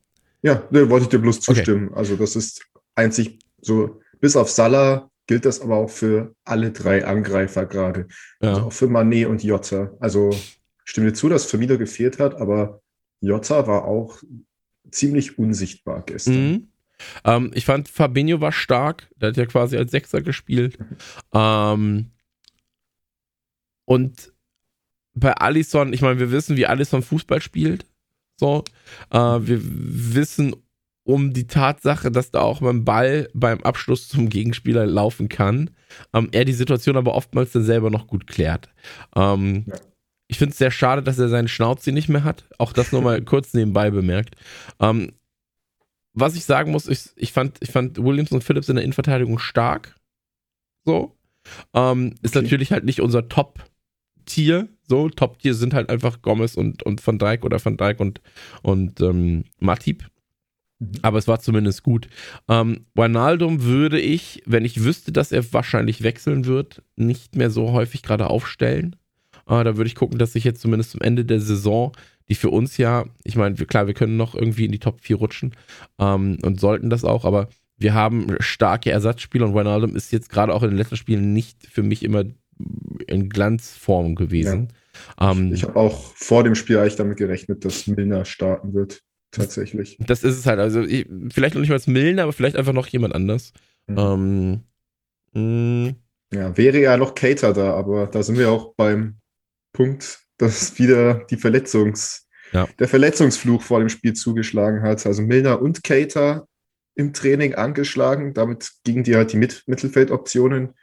Ja, 0.42 0.68
ne, 0.72 0.90
wollte 0.90 1.04
ich 1.04 1.10
dir 1.10 1.20
bloß 1.20 1.42
zustimmen. 1.42 1.90
Okay. 1.90 1.98
Also, 1.98 2.16
das 2.16 2.36
ist 2.36 2.66
einzig 2.96 3.40
so, 3.62 4.02
bis 4.20 4.36
auf 4.36 4.50
Salah 4.50 5.10
gilt 5.28 5.46
das 5.46 5.62
aber 5.62 5.78
auch 5.78 5.90
für 5.90 6.36
alle 6.44 6.72
drei 6.72 7.06
Angreifer 7.06 7.66
gerade. 7.66 8.08
Ja. 8.42 8.50
Also 8.50 8.62
auch 8.64 8.74
für 8.74 8.88
Manet 8.88 9.28
und 9.28 9.44
Jota. 9.44 9.96
Also, 10.00 10.32
stimme 10.84 11.08
dir 11.08 11.14
zu, 11.14 11.30
dass 11.30 11.46
Firmino 11.46 11.78
gefehlt 11.78 12.18
hat, 12.20 12.36
aber 12.36 12.82
Jota 13.22 13.68
war 13.68 13.86
auch 13.86 14.22
ziemlich 14.92 15.38
unsichtbar 15.38 16.04
gestern. 16.06 16.52
Mhm. 16.52 16.73
Ähm, 17.24 17.52
ich 17.54 17.66
fand, 17.66 17.90
Fabinho 17.90 18.42
war 18.42 18.52
stark. 18.52 19.10
Der 19.18 19.30
hat 19.30 19.38
ja 19.38 19.46
quasi 19.46 19.78
als 19.78 19.92
Sechser 19.92 20.22
gespielt. 20.22 20.78
Ähm, 21.34 22.12
und 23.86 24.34
bei 25.14 25.34
Allison, 25.34 25.94
ich 25.94 26.02
meine, 26.02 26.20
wir 26.20 26.32
wissen, 26.32 26.58
wie 26.58 26.66
Allison 26.66 27.02
Fußball 27.02 27.42
spielt. 27.42 27.86
So. 28.40 28.64
Äh, 29.12 29.18
wir 29.18 29.60
wissen 29.62 30.56
um 31.04 31.34
die 31.34 31.48
Tatsache, 31.48 32.12
dass 32.12 32.32
da 32.32 32.42
auch 32.42 32.62
beim 32.62 32.86
Ball 32.86 33.30
beim 33.34 33.62
Abschluss 33.64 34.08
zum 34.08 34.30
Gegenspieler 34.30 34.86
laufen 34.86 35.30
kann. 35.30 35.72
Ähm, 36.14 36.30
er 36.32 36.46
die 36.46 36.54
Situation 36.54 36.98
aber 36.98 37.14
oftmals 37.14 37.52
dann 37.52 37.64
selber 37.64 37.90
noch 37.90 38.08
gut 38.08 38.28
klärt. 38.28 38.70
Ähm. 39.16 39.66
Ich 40.30 40.40
finde 40.40 40.54
es 40.54 40.58
sehr 40.58 40.72
schade, 40.72 41.04
dass 41.04 41.20
er 41.20 41.30
seinen 41.30 41.48
Schnauze 41.48 41.92
nicht 41.92 42.10
mehr 42.10 42.24
hat. 42.24 42.46
Auch 42.58 42.74
das 42.74 42.92
nur 42.92 43.04
mal 43.04 43.22
kurz 43.22 43.54
nebenbei 43.54 43.92
bemerkt. 43.92 44.36
Ähm, 44.80 45.12
was 46.14 46.36
ich 46.36 46.46
sagen 46.46 46.72
muss, 46.72 46.88
ich, 46.88 47.10
ich, 47.16 47.32
fand, 47.32 47.58
ich 47.62 47.72
fand 47.72 47.98
Williams 47.98 48.32
und 48.32 48.44
Phillips 48.44 48.70
in 48.70 48.76
der 48.76 48.84
Innenverteidigung 48.84 49.40
stark. 49.40 49.96
So. 50.86 51.16
Ähm, 51.74 52.16
ist 52.22 52.36
okay. 52.36 52.44
natürlich 52.44 52.72
halt 52.72 52.86
nicht 52.86 53.02
unser 53.02 53.28
Top-Tier. 53.28 54.70
So, 54.88 55.10
Top-Tier 55.10 55.54
sind 55.54 55.74
halt 55.74 55.90
einfach 55.90 56.22
Gomez 56.22 56.56
und, 56.56 56.84
und 56.84 57.06
Van 57.06 57.20
Dijk 57.20 57.44
oder 57.44 57.64
Van 57.64 57.78
Dijk 57.78 58.00
und, 58.00 58.22
und 58.62 59.02
ähm, 59.02 59.46
Matip. 59.60 60.10
Mhm. 60.80 60.92
Aber 61.02 61.18
es 61.18 61.28
war 61.28 61.40
zumindest 61.40 61.84
gut. 61.84 62.08
Ähm, 62.48 62.86
Wijnaldum 62.94 63.64
würde 63.64 64.00
ich, 64.00 64.44
wenn 64.46 64.66
ich 64.66 64.84
wüsste, 64.84 65.12
dass 65.12 65.32
er 65.32 65.52
wahrscheinlich 65.54 66.04
wechseln 66.04 66.46
wird, 66.46 66.84
nicht 66.96 67.36
mehr 67.36 67.50
so 67.50 67.72
häufig 67.72 68.04
gerade 68.04 68.30
aufstellen. 68.30 68.96
Äh, 69.48 69.64
da 69.64 69.78
würde 69.78 69.88
ich 69.88 69.96
gucken, 69.96 70.20
dass 70.20 70.36
ich 70.36 70.44
jetzt 70.44 70.62
zumindest 70.62 70.92
zum 70.92 71.02
Ende 71.02 71.26
der 71.26 71.40
Saison 71.40 71.94
die 72.30 72.36
für 72.36 72.50
uns 72.50 72.78
ja, 72.78 73.06
ich 73.24 73.36
meine, 73.36 73.56
klar, 73.56 73.88
wir 73.88 73.94
können 73.94 74.18
noch 74.18 74.36
irgendwie 74.36 74.66
in 74.66 74.72
die 74.72 74.80
Top 74.80 75.02
4 75.02 75.18
rutschen 75.18 75.56
ähm, 76.00 76.38
und 76.44 76.60
sollten 76.60 76.90
das 76.90 77.04
auch, 77.04 77.26
aber 77.26 77.50
wir 77.78 77.94
haben 77.94 78.36
starke 78.40 78.92
Ersatzspieler 78.92 79.46
und 79.46 79.56
Wijnaldum 79.56 79.96
ist 79.96 80.12
jetzt 80.12 80.30
gerade 80.30 80.54
auch 80.54 80.64
in 80.64 80.70
den 80.70 80.78
letzten 80.78 80.98
Spielen 80.98 81.34
nicht 81.34 81.68
für 81.68 81.84
mich 81.84 82.04
immer 82.04 82.24
in 83.08 83.30
Glanzform 83.30 84.16
gewesen. 84.16 84.70
Ja. 85.20 85.32
Ähm, 85.32 85.54
ich 85.54 85.64
habe 85.64 85.76
auch 85.76 86.14
vor 86.16 86.44
dem 86.44 86.56
Spiel 86.56 86.78
eigentlich 86.78 86.96
damit 86.96 87.18
gerechnet, 87.18 87.66
dass 87.66 87.88
Milner 87.88 88.26
starten 88.26 88.74
wird. 88.74 89.02
Tatsächlich. 89.32 89.98
Das 90.00 90.24
ist 90.24 90.38
es 90.38 90.46
halt. 90.46 90.60
Also 90.60 90.82
ich, 90.82 91.08
vielleicht 91.32 91.56
noch 91.56 91.62
nicht 91.62 91.70
mal 91.70 91.76
als 91.76 91.88
Milner, 91.88 92.24
aber 92.24 92.34
vielleicht 92.34 92.56
einfach 92.56 92.74
noch 92.74 92.88
jemand 92.88 93.16
anders. 93.16 93.52
Mhm. 93.88 94.62
Ähm, 95.36 95.96
ja, 96.32 96.56
wäre 96.56 96.80
ja 96.80 96.98
noch 96.98 97.16
Cater 97.16 97.54
da, 97.54 97.74
aber 97.74 98.08
da 98.08 98.22
sind 98.22 98.38
wir 98.38 98.52
auch 98.52 98.76
beim 98.76 99.18
Punkt, 99.74 100.23
dass 100.38 100.78
wieder 100.80 101.26
die 101.30 101.38
Verletzungs, 101.38 102.28
ja. 102.52 102.68
der 102.80 102.88
Verletzungsfluch 102.88 103.62
vor 103.62 103.80
dem 103.80 103.90
Spiel 103.90 104.14
zugeschlagen 104.14 104.82
hat. 104.82 105.06
Also 105.06 105.22
Milner 105.22 105.62
und 105.62 105.84
Cater 105.84 106.48
im 106.96 107.14
Training 107.14 107.56
angeschlagen. 107.56 108.34
Damit 108.34 108.72
gingen 108.84 109.04
die 109.04 109.16
halt 109.16 109.34
die 109.34 109.38
Mit 109.38 109.64
Mittelfeldoptionen 109.68 110.74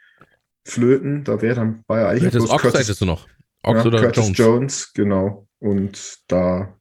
flöten. 0.65 1.23
Da 1.23 1.41
wäre 1.41 1.55
dann 1.55 1.83
ja 1.89 2.09
eigentlich 2.09 2.33
das 2.33 2.49
Ox 2.49 2.61
Curtis, 2.63 2.97
du 2.97 3.05
noch. 3.05 3.27
Ox 3.63 3.79
ja, 3.79 3.85
oder 3.85 4.01
Curtis 4.01 4.25
Jones. 4.25 4.37
Jones, 4.37 4.93
genau. 4.93 5.47
Und 5.59 6.19
da 6.27 6.77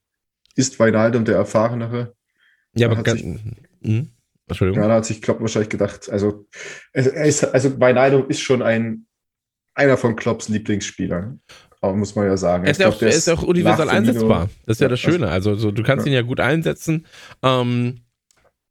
ist 0.56 0.78
Weinaldum 0.78 1.24
der 1.24 1.36
erfahrenere. 1.36 2.14
Ja, 2.74 2.90
aber 2.90 3.02
ganz, 3.02 3.20
sich, 3.20 3.30
mh, 3.80 4.06
Entschuldigung. 4.48 4.82
Ja, 4.82 4.88
da 4.88 4.94
hat 4.96 5.06
sich 5.06 5.20
Klopp 5.22 5.40
wahrscheinlich 5.40 5.70
gedacht, 5.70 6.08
also 6.10 6.46
ist, 6.92 7.44
also 7.44 7.80
Weinaldum 7.80 8.28
ist 8.28 8.40
schon 8.40 8.62
ein 8.62 9.06
einer 9.74 9.96
von 9.96 10.16
Klopps 10.16 10.48
Lieblingsspielern 10.48 11.40
muss 11.82 12.14
man 12.14 12.26
ja 12.26 12.36
sagen. 12.36 12.64
Er 12.64 12.70
ist, 12.70 12.78
glaub, 12.78 12.94
auch, 12.94 13.02
ist 13.02 13.28
auch 13.28 13.42
universal 13.42 13.88
einsetzbar. 13.88 14.50
Das 14.66 14.76
ist 14.76 14.80
ja, 14.80 14.86
ja 14.86 14.90
das 14.90 15.00
Schöne. 15.00 15.28
Also 15.28 15.54
so, 15.54 15.70
du 15.70 15.82
kannst 15.82 16.06
ja. 16.06 16.12
ihn 16.12 16.14
ja 16.14 16.22
gut 16.22 16.40
einsetzen. 16.40 17.06
Ähm, 17.42 18.00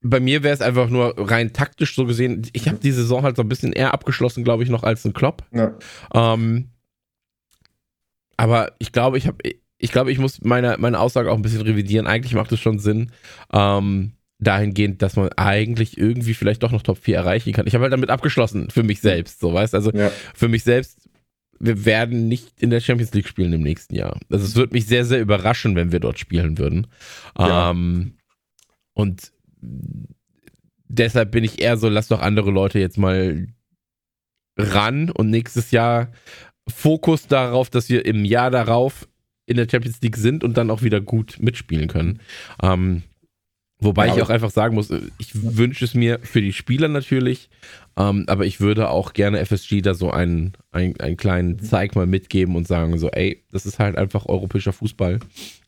bei 0.01 0.19
mir 0.19 0.43
wäre 0.43 0.53
es 0.53 0.61
einfach 0.61 0.89
nur 0.89 1.15
rein 1.17 1.51
taktisch 1.51 1.95
so 1.95 2.05
gesehen. 2.05 2.43
Ich 2.53 2.67
habe 2.67 2.77
die 2.77 2.91
Saison 2.91 3.23
halt 3.23 3.35
so 3.35 3.41
ein 3.41 3.49
bisschen 3.49 3.73
eher 3.73 3.93
abgeschlossen, 3.93 4.43
glaube 4.43 4.63
ich, 4.63 4.69
noch 4.69 4.83
als 4.83 5.03
ein 5.05 5.13
Klopp. 5.13 5.43
Ja. 5.51 5.73
Ähm, 6.13 6.69
aber 8.37 8.71
ich 8.77 8.91
glaube, 8.91 9.17
ich 9.17 9.27
habe, 9.27 9.37
ich 9.77 9.91
glaube, 9.91 10.11
ich 10.11 10.19
muss 10.19 10.41
meine, 10.41 10.77
meine 10.79 10.99
Aussage 10.99 11.31
auch 11.31 11.35
ein 11.35 11.41
bisschen 11.41 11.61
revidieren. 11.61 12.07
Eigentlich 12.07 12.35
macht 12.35 12.51
es 12.51 12.59
schon 12.59 12.79
Sinn, 12.79 13.11
ähm, 13.51 14.13
dahingehend, 14.39 15.01
dass 15.01 15.17
man 15.17 15.29
eigentlich 15.33 15.97
irgendwie 15.97 16.33
vielleicht 16.33 16.63
doch 16.63 16.71
noch 16.71 16.81
Top 16.81 16.97
4 16.99 17.17
erreichen 17.17 17.51
kann. 17.51 17.67
Ich 17.67 17.73
habe 17.73 17.83
halt 17.83 17.93
damit 17.93 18.09
abgeschlossen 18.09 18.69
für 18.69 18.83
mich 18.83 19.01
selbst, 19.01 19.41
so 19.41 19.53
weißt 19.53 19.75
Also 19.75 19.91
ja. 19.91 20.11
für 20.33 20.47
mich 20.47 20.63
selbst 20.63 21.08
wir 21.59 21.85
werden 21.85 22.27
nicht 22.27 22.61
in 22.61 22.69
der 22.69 22.79
Champions 22.79 23.13
League 23.13 23.27
spielen 23.27 23.53
im 23.53 23.61
nächsten 23.61 23.95
Jahr. 23.95 24.19
Also 24.31 24.45
es 24.45 24.55
würde 24.55 24.73
mich 24.73 24.85
sehr, 24.85 25.05
sehr 25.05 25.19
überraschen, 25.19 25.75
wenn 25.75 25.91
wir 25.91 25.99
dort 25.99 26.19
spielen 26.19 26.57
würden. 26.57 26.87
Ja. 27.37 27.71
Ähm, 27.71 28.15
und 28.93 29.31
deshalb 30.87 31.31
bin 31.31 31.43
ich 31.43 31.61
eher 31.61 31.77
so, 31.77 31.89
lass 31.89 32.07
doch 32.07 32.21
andere 32.21 32.51
Leute 32.51 32.79
jetzt 32.79 32.97
mal 32.97 33.47
ran 34.57 35.09
und 35.09 35.29
nächstes 35.29 35.71
Jahr 35.71 36.11
Fokus 36.67 37.27
darauf, 37.27 37.69
dass 37.69 37.89
wir 37.89 38.05
im 38.05 38.25
Jahr 38.25 38.51
darauf 38.51 39.07
in 39.45 39.57
der 39.57 39.67
Champions 39.69 40.01
League 40.01 40.17
sind 40.17 40.43
und 40.43 40.57
dann 40.57 40.69
auch 40.69 40.83
wieder 40.83 41.01
gut 41.01 41.37
mitspielen 41.39 41.87
können. 41.87 42.19
Ähm, 42.61 43.03
wobei 43.79 44.07
ja, 44.07 44.15
ich 44.15 44.21
auch 44.21 44.29
einfach 44.29 44.51
sagen 44.51 44.75
muss, 44.75 44.91
ich 45.17 45.31
wünsche 45.33 45.85
es 45.85 45.93
mir 45.93 46.19
für 46.21 46.41
die 46.41 46.53
Spieler 46.53 46.87
natürlich, 46.87 47.49
ähm, 47.97 48.25
aber 48.27 48.45
ich 48.45 48.59
würde 48.61 48.89
auch 48.89 49.13
gerne 49.13 49.43
FSG 49.45 49.81
da 49.81 49.93
so 49.93 50.11
einen, 50.11 50.53
einen, 50.71 50.99
einen 50.99 51.17
kleinen 51.17 51.51
mhm. 51.51 51.63
Zeig 51.63 51.95
mal 51.95 52.05
mitgeben 52.05 52.55
und 52.55 52.67
sagen 52.67 52.97
so, 52.97 53.09
ey, 53.09 53.43
das 53.51 53.65
ist 53.65 53.79
halt 53.79 53.97
einfach 53.97 54.25
europäischer 54.25 54.73
Fußball. 54.73 55.19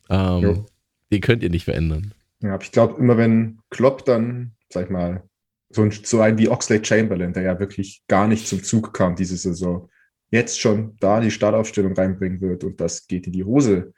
Ähm, 0.10 0.66
den 1.12 1.22
könnt 1.22 1.44
ihr 1.44 1.50
nicht 1.50 1.66
verändern. 1.66 2.14
Ja, 2.42 2.54
aber 2.56 2.64
ich 2.64 2.72
glaube, 2.72 3.00
immer 3.00 3.18
wenn 3.18 3.60
Klopp 3.70 4.06
dann, 4.06 4.54
sag 4.70 4.86
ich 4.86 4.90
mal, 4.90 5.24
so 5.70 5.84
ein, 5.84 5.92
so 5.92 6.22
ein 6.22 6.38
wie 6.38 6.50
Oxlade 6.50 6.84
Chamberlain, 6.84 7.34
der 7.34 7.44
ja 7.44 7.60
wirklich 7.60 8.04
gar 8.08 8.28
nicht 8.28 8.48
zum 8.48 8.64
Zug 8.64 8.94
kam 8.94 9.16
diese 9.16 9.38
Saison, 9.38 9.90
jetzt 10.32 10.60
schon 10.60 10.96
da 11.00 11.20
die 11.20 11.32
Startaufstellung 11.32 11.94
reinbringen 11.94 12.42
wird 12.42 12.64
und 12.64 12.80
das 12.80 13.08
geht 13.08 13.28
in 13.28 13.34
die 13.34 13.44
Hose, 13.44 13.94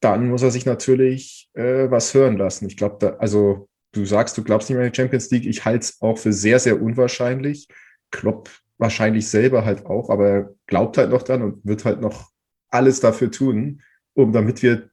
dann 0.00 0.28
muss 0.28 0.42
er 0.42 0.50
sich 0.50 0.66
natürlich 0.66 1.50
äh, 1.54 1.90
was 1.90 2.14
hören 2.14 2.36
lassen. 2.36 2.66
Ich 2.66 2.76
glaube, 2.76 3.18
also 3.20 3.68
du 3.92 4.04
sagst, 4.04 4.36
du 4.38 4.44
glaubst 4.44 4.68
nicht 4.68 4.76
mehr 4.76 4.86
an 4.86 4.92
die 4.92 4.96
Champions 4.96 5.30
League. 5.30 5.46
Ich 5.46 5.64
halte 5.64 5.84
es 5.84 6.00
auch 6.00 6.18
für 6.18 6.32
sehr, 6.32 6.58
sehr 6.58 6.80
unwahrscheinlich. 6.80 7.68
Klopp 8.10 8.50
wahrscheinlich 8.78 9.28
selber 9.28 9.64
halt 9.64 9.86
auch, 9.86 10.08
aber 10.08 10.28
er 10.28 10.54
glaubt 10.66 10.98
halt 10.98 11.10
noch 11.10 11.22
dran 11.22 11.42
und 11.42 11.64
wird 11.64 11.84
halt 11.84 12.00
noch 12.00 12.30
alles 12.70 13.00
dafür 13.00 13.30
tun, 13.30 13.82
um 14.14 14.32
damit 14.32 14.62
wir, 14.62 14.90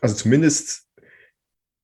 also 0.00 0.14
zumindest 0.14 0.86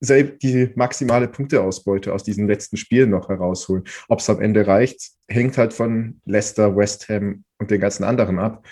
selbst 0.01 0.43
die 0.43 0.71
maximale 0.75 1.27
Punkteausbeute 1.27 2.13
aus 2.13 2.23
diesen 2.23 2.47
letzten 2.47 2.77
Spielen 2.77 3.09
noch 3.09 3.29
herausholen. 3.29 3.83
Ob 4.07 4.19
es 4.19 4.29
am 4.29 4.41
Ende 4.41 4.65
reicht, 4.65 5.11
hängt 5.27 5.57
halt 5.57 5.73
von 5.73 6.21
Leicester, 6.25 6.75
West 6.75 7.09
Ham 7.09 7.43
und 7.57 7.71
den 7.71 7.81
ganzen 7.81 8.03
anderen 8.03 8.39
ab. 8.39 8.65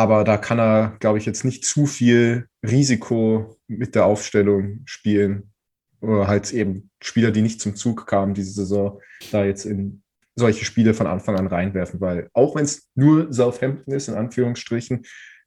Aber 0.00 0.24
da 0.24 0.38
kann 0.38 0.58
er, 0.58 0.96
glaube 0.98 1.18
ich, 1.18 1.26
jetzt 1.26 1.44
nicht 1.44 1.62
zu 1.62 1.84
viel 1.84 2.48
Risiko 2.66 3.58
mit 3.68 3.94
der 3.94 4.06
Aufstellung 4.06 4.80
spielen. 4.86 5.52
Oder 6.00 6.26
halt 6.26 6.50
eben 6.54 6.88
Spieler, 7.02 7.30
die 7.30 7.42
nicht 7.42 7.60
zum 7.60 7.76
Zug 7.76 8.06
kamen 8.06 8.32
diese 8.32 8.52
Saison, 8.52 8.98
da 9.30 9.44
jetzt 9.44 9.66
in 9.66 10.02
solche 10.34 10.64
Spiele 10.64 10.94
von 10.94 11.06
Anfang 11.06 11.36
an 11.36 11.48
reinwerfen, 11.48 12.00
weil 12.00 12.30
auch 12.32 12.54
wenn 12.54 12.64
es 12.64 12.88
nur 12.94 13.30
Southampton 13.30 13.92
ist, 13.92 14.08
in 14.08 14.14
Anführungsstrichen, 14.14 15.02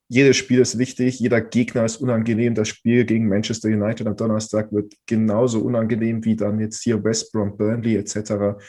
jedes 0.08 0.38
Spiel 0.38 0.60
ist 0.60 0.78
wichtig, 0.78 1.20
jeder 1.20 1.42
Gegner 1.42 1.86
ist 1.86 1.98
unangenehm. 1.98 2.54
Das 2.54 2.68
Spiel 2.68 3.06
gegen 3.06 3.30
Manchester 3.30 3.70
United 3.70 4.06
am 4.06 4.16
Donnerstag 4.16 4.72
wird 4.72 4.94
genauso 5.08 5.62
unangenehm 5.62 6.24
wie 6.26 6.36
dann 6.36 6.60
jetzt 6.60 6.84
hier 6.84 7.04
West 7.04 7.32
Brom, 7.32 7.58
Burnley 7.58 7.96
etc. 7.96 8.60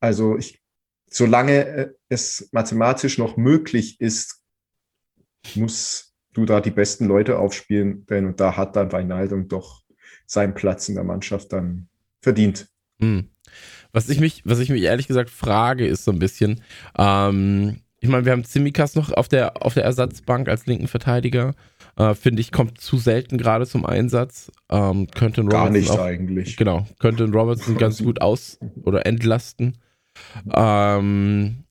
Also 0.00 0.38
ich, 0.38 0.62
solange 1.10 1.66
äh, 1.66 1.90
es 2.08 2.48
mathematisch 2.52 3.18
noch 3.18 3.36
möglich 3.36 4.00
ist, 4.00 4.37
muss 5.56 6.14
du 6.32 6.44
da 6.44 6.60
die 6.60 6.70
besten 6.70 7.06
Leute 7.06 7.38
aufspielen, 7.38 8.06
denn 8.06 8.26
und 8.26 8.40
da 8.40 8.56
hat 8.56 8.76
dann 8.76 8.92
Weinaldum 8.92 9.48
doch 9.48 9.82
seinen 10.26 10.54
Platz 10.54 10.88
in 10.88 10.94
der 10.94 11.04
Mannschaft 11.04 11.52
dann 11.52 11.88
verdient. 12.20 12.68
Hm. 13.00 13.30
Was 13.92 14.08
ich 14.08 14.20
mich, 14.20 14.42
was 14.44 14.58
ich 14.58 14.68
mich 14.68 14.82
ehrlich 14.82 15.08
gesagt 15.08 15.30
frage, 15.30 15.86
ist 15.86 16.04
so 16.04 16.12
ein 16.12 16.18
bisschen, 16.18 16.62
ähm, 16.98 17.80
ich 18.00 18.08
meine, 18.08 18.24
wir 18.24 18.32
haben 18.32 18.44
Zimikas 18.44 18.94
noch 18.94 19.10
auf 19.12 19.28
der, 19.28 19.62
auf 19.64 19.74
der 19.74 19.84
Ersatzbank 19.84 20.48
als 20.48 20.66
linken 20.66 20.86
Verteidiger. 20.86 21.54
Äh, 21.96 22.14
Finde 22.14 22.40
ich, 22.40 22.52
kommt 22.52 22.80
zu 22.80 22.98
selten 22.98 23.38
gerade 23.38 23.66
zum 23.66 23.84
Einsatz. 23.84 24.52
Ähm, 24.70 25.08
könnte 25.12 25.44
Gar 25.44 25.66
Robertson 25.66 25.72
nicht 25.72 25.90
auch, 25.90 25.98
eigentlich. 25.98 26.56
Genau, 26.56 26.86
könnte 27.00 27.24
Robertson 27.24 27.76
ganz 27.76 27.98
gut 28.04 28.20
aus- 28.20 28.58
oder 28.84 29.06
entlasten. 29.06 29.78
Ähm, 30.52 31.64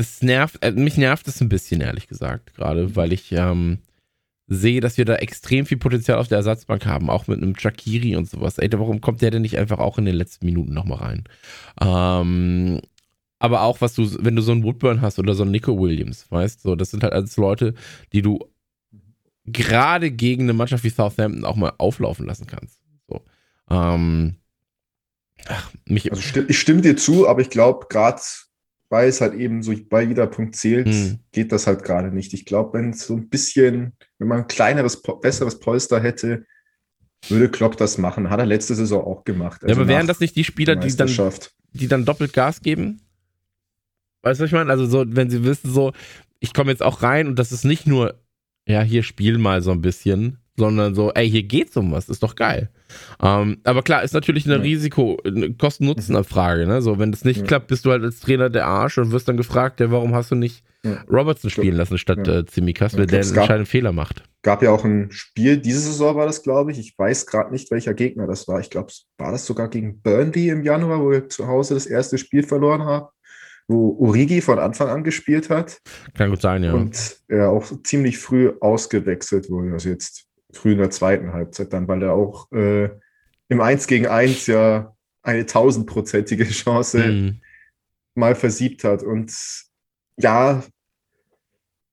es 0.00 0.22
nervt, 0.22 0.58
äh, 0.64 0.72
mich 0.72 0.96
nervt 0.96 1.28
es 1.28 1.40
ein 1.40 1.48
bisschen, 1.48 1.80
ehrlich 1.80 2.08
gesagt, 2.08 2.54
gerade, 2.54 2.96
weil 2.96 3.12
ich 3.12 3.32
ähm, 3.32 3.78
sehe, 4.46 4.80
dass 4.80 4.98
wir 4.98 5.04
da 5.04 5.14
extrem 5.14 5.64
viel 5.64 5.78
Potenzial 5.78 6.18
auf 6.18 6.28
der 6.28 6.38
Ersatzbank 6.38 6.84
haben, 6.84 7.08
auch 7.08 7.28
mit 7.28 7.40
einem 7.40 7.56
Chakiri 7.56 8.16
und 8.16 8.28
sowas. 8.28 8.58
Ey, 8.58 8.68
warum 8.72 9.00
kommt 9.00 9.22
der 9.22 9.30
denn 9.30 9.42
nicht 9.42 9.58
einfach 9.58 9.78
auch 9.78 9.96
in 9.96 10.04
den 10.04 10.16
letzten 10.16 10.44
Minuten 10.44 10.74
nochmal 10.74 10.98
rein? 10.98 11.24
Ähm, 11.80 12.80
aber 13.38 13.62
auch 13.62 13.80
was 13.80 13.94
du, 13.94 14.08
wenn 14.22 14.36
du 14.36 14.42
so 14.42 14.52
einen 14.52 14.64
Woodburn 14.64 15.00
hast 15.00 15.18
oder 15.18 15.34
so 15.34 15.44
einen 15.44 15.52
Nico 15.52 15.78
Williams, 15.78 16.30
weißt 16.30 16.64
du, 16.64 16.70
so, 16.70 16.74
das 16.76 16.90
sind 16.90 17.04
halt 17.04 17.12
alles 17.12 17.36
Leute, 17.36 17.74
die 18.12 18.22
du 18.22 18.40
gerade 19.46 20.10
gegen 20.10 20.42
eine 20.42 20.52
Mannschaft 20.52 20.84
wie 20.84 20.90
Southampton 20.90 21.44
auch 21.44 21.56
mal 21.56 21.72
auflaufen 21.78 22.26
lassen 22.26 22.46
kannst. 22.46 22.80
So. 23.08 23.24
Ähm, 23.70 24.34
ach, 25.46 25.70
mich 25.86 26.10
also 26.10 26.22
stimm, 26.22 26.46
ich 26.48 26.58
stimme 26.58 26.82
dir 26.82 26.96
zu, 26.96 27.28
aber 27.28 27.40
ich 27.40 27.50
glaube, 27.50 27.86
gerade 27.88 28.20
weil 28.90 29.08
es 29.08 29.20
halt 29.20 29.34
eben 29.34 29.62
so 29.62 29.72
bei 29.88 30.02
jeder 30.02 30.26
Punkt 30.26 30.56
zählt, 30.56 30.88
hm. 30.88 31.20
geht 31.32 31.52
das 31.52 31.66
halt 31.66 31.84
gerade 31.84 32.12
nicht. 32.12 32.34
Ich 32.34 32.44
glaube, 32.44 32.76
wenn 32.76 32.90
es 32.90 33.06
so 33.06 33.14
ein 33.14 33.28
bisschen, 33.28 33.92
wenn 34.18 34.28
man 34.28 34.38
ein 34.38 34.48
kleineres, 34.48 35.00
besseres 35.00 35.60
Polster 35.60 36.00
hätte, 36.00 36.44
würde 37.28 37.48
Klopp 37.48 37.76
das 37.76 37.98
machen. 37.98 38.30
Hat 38.30 38.40
er 38.40 38.46
letzte 38.46 38.74
Saison 38.74 39.04
auch 39.04 39.24
gemacht. 39.24 39.62
Also 39.62 39.74
ja, 39.74 39.80
aber 39.80 39.88
wären 39.88 40.08
das 40.08 40.20
nicht 40.20 40.34
die 40.34 40.44
Spieler, 40.44 40.74
die 40.74 40.94
dann, 40.94 41.32
die 41.72 41.86
dann 41.86 42.04
doppelt 42.04 42.32
Gas 42.32 42.62
geben? 42.62 43.00
Weißt 44.22 44.40
du, 44.40 44.44
was 44.44 44.48
ich 44.48 44.54
meine? 44.54 44.70
Also 44.70 44.86
so, 44.86 45.04
wenn 45.06 45.30
sie 45.30 45.44
wissen, 45.44 45.72
so, 45.72 45.92
ich 46.40 46.52
komme 46.52 46.72
jetzt 46.72 46.82
auch 46.82 47.02
rein 47.02 47.28
und 47.28 47.38
das 47.38 47.52
ist 47.52 47.64
nicht 47.64 47.86
nur, 47.86 48.20
ja, 48.66 48.82
hier 48.82 49.04
spiel 49.04 49.38
mal 49.38 49.62
so 49.62 49.70
ein 49.70 49.82
bisschen, 49.82 50.38
sondern 50.56 50.96
so, 50.96 51.12
ey, 51.12 51.30
hier 51.30 51.44
geht's 51.44 51.76
um 51.76 51.92
was, 51.92 52.08
ist 52.08 52.24
doch 52.24 52.34
geil. 52.34 52.70
Ähm, 53.22 53.58
aber 53.64 53.82
klar, 53.82 54.02
ist 54.02 54.14
natürlich 54.14 54.46
eine 54.46 54.56
ja. 54.56 54.62
Risiko, 54.62 55.18
eine 55.24 55.52
Kosten-Nutzen-Abfrage, 55.54 56.66
ne? 56.66 56.82
So, 56.82 56.98
wenn 56.98 57.12
das 57.12 57.24
nicht 57.24 57.40
ja. 57.40 57.46
klappt, 57.46 57.68
bist 57.68 57.84
du 57.84 57.90
halt 57.90 58.02
als 58.02 58.20
Trainer 58.20 58.50
der 58.50 58.66
Arsch 58.66 58.98
und 58.98 59.12
wirst 59.12 59.28
dann 59.28 59.36
gefragt, 59.36 59.80
ja, 59.80 59.90
warum 59.90 60.14
hast 60.14 60.30
du 60.30 60.34
nicht 60.34 60.64
ja. 60.82 61.02
Robertson 61.10 61.50
spielen 61.50 61.76
lassen 61.76 61.98
statt 61.98 62.26
ja. 62.26 62.38
äh, 62.38 62.46
Zimikas, 62.46 62.96
weil 62.96 63.06
der 63.06 63.20
einen 63.20 63.36
entscheidenden 63.36 63.66
Fehler 63.66 63.92
macht. 63.92 64.22
Gab 64.42 64.62
ja 64.62 64.70
auch 64.70 64.84
ein 64.84 65.10
Spiel, 65.10 65.58
diese 65.58 65.80
Saison 65.80 66.16
war 66.16 66.26
das, 66.26 66.42
glaube 66.42 66.72
ich. 66.72 66.78
Ich 66.78 66.94
weiß 66.96 67.26
gerade 67.26 67.50
nicht, 67.50 67.70
welcher 67.70 67.92
Gegner 67.92 68.26
das 68.26 68.48
war. 68.48 68.60
Ich 68.60 68.70
glaube, 68.70 68.90
war 69.18 69.32
das 69.32 69.44
sogar 69.44 69.68
gegen 69.68 70.00
Burnley 70.00 70.48
im 70.48 70.62
Januar, 70.62 71.00
wo 71.00 71.10
wir 71.10 71.28
zu 71.28 71.46
Hause 71.46 71.74
das 71.74 71.86
erste 71.86 72.16
Spiel 72.16 72.42
verloren 72.42 72.84
haben 72.84 73.08
wo 73.70 73.96
Origi 74.00 74.40
von 74.40 74.58
Anfang 74.58 74.88
an 74.88 75.04
gespielt 75.04 75.48
hat. 75.48 75.80
Kann 76.14 76.30
gut 76.30 76.42
sein, 76.42 76.64
ja. 76.64 76.74
Und 76.74 77.20
er 77.28 77.50
auch 77.50 77.64
ziemlich 77.84 78.18
früh 78.18 78.52
ausgewechselt 78.60 79.48
wurde, 79.48 79.72
also 79.72 79.88
jetzt 79.88 80.26
früh 80.52 80.72
in 80.72 80.78
der 80.78 80.90
zweiten 80.90 81.32
Halbzeit 81.32 81.72
dann, 81.72 81.88
weil 81.88 82.02
er 82.02 82.12
auch 82.12 82.50
äh, 82.52 82.90
im 83.48 83.60
1 83.60 83.86
gegen 83.86 84.06
1 84.06 84.46
ja 84.46 84.94
eine 85.22 85.46
tausendprozentige 85.46 86.44
Chance 86.44 86.98
mhm. 86.98 87.40
mal 88.14 88.34
versiebt 88.34 88.84
hat. 88.84 89.02
Und 89.02 89.34
ja, 90.16 90.62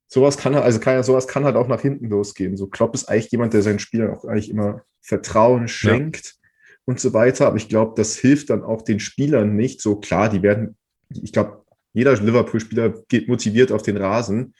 sowas 0.07 0.37
kann 0.37 0.55
also 0.55 0.79
kann 0.79 1.03
sowas 1.03 1.27
kann 1.27 1.43
halt 1.43 1.55
auch 1.55 1.67
nach 1.67 1.81
hinten 1.81 2.09
losgehen. 2.09 2.57
So 2.57 2.67
Klopp 2.67 2.95
ist 2.95 3.05
eigentlich 3.05 3.31
jemand, 3.31 3.53
der 3.53 3.61
seinen 3.61 3.79
Spielern 3.79 4.15
auch 4.15 4.25
eigentlich 4.25 4.49
immer 4.49 4.83
Vertrauen 5.01 5.67
schenkt 5.67 6.25
ja. 6.25 6.49
und 6.85 6.99
so 6.99 7.13
weiter. 7.13 7.47
Aber 7.47 7.57
ich 7.57 7.69
glaube, 7.69 7.93
das 7.95 8.17
hilft 8.17 8.49
dann 8.49 8.63
auch 8.63 8.81
den 8.81 8.99
Spielern 8.99 9.55
nicht. 9.55 9.81
So 9.81 9.97
klar, 9.97 10.29
die 10.29 10.41
werden, 10.41 10.77
ich 11.09 11.33
glaube, 11.33 11.65
jeder 11.93 12.15
Liverpool-Spieler 12.15 13.03
geht 13.07 13.27
motiviert 13.27 13.71
auf 13.71 13.81
den 13.81 13.97
Rasen. 13.97 14.53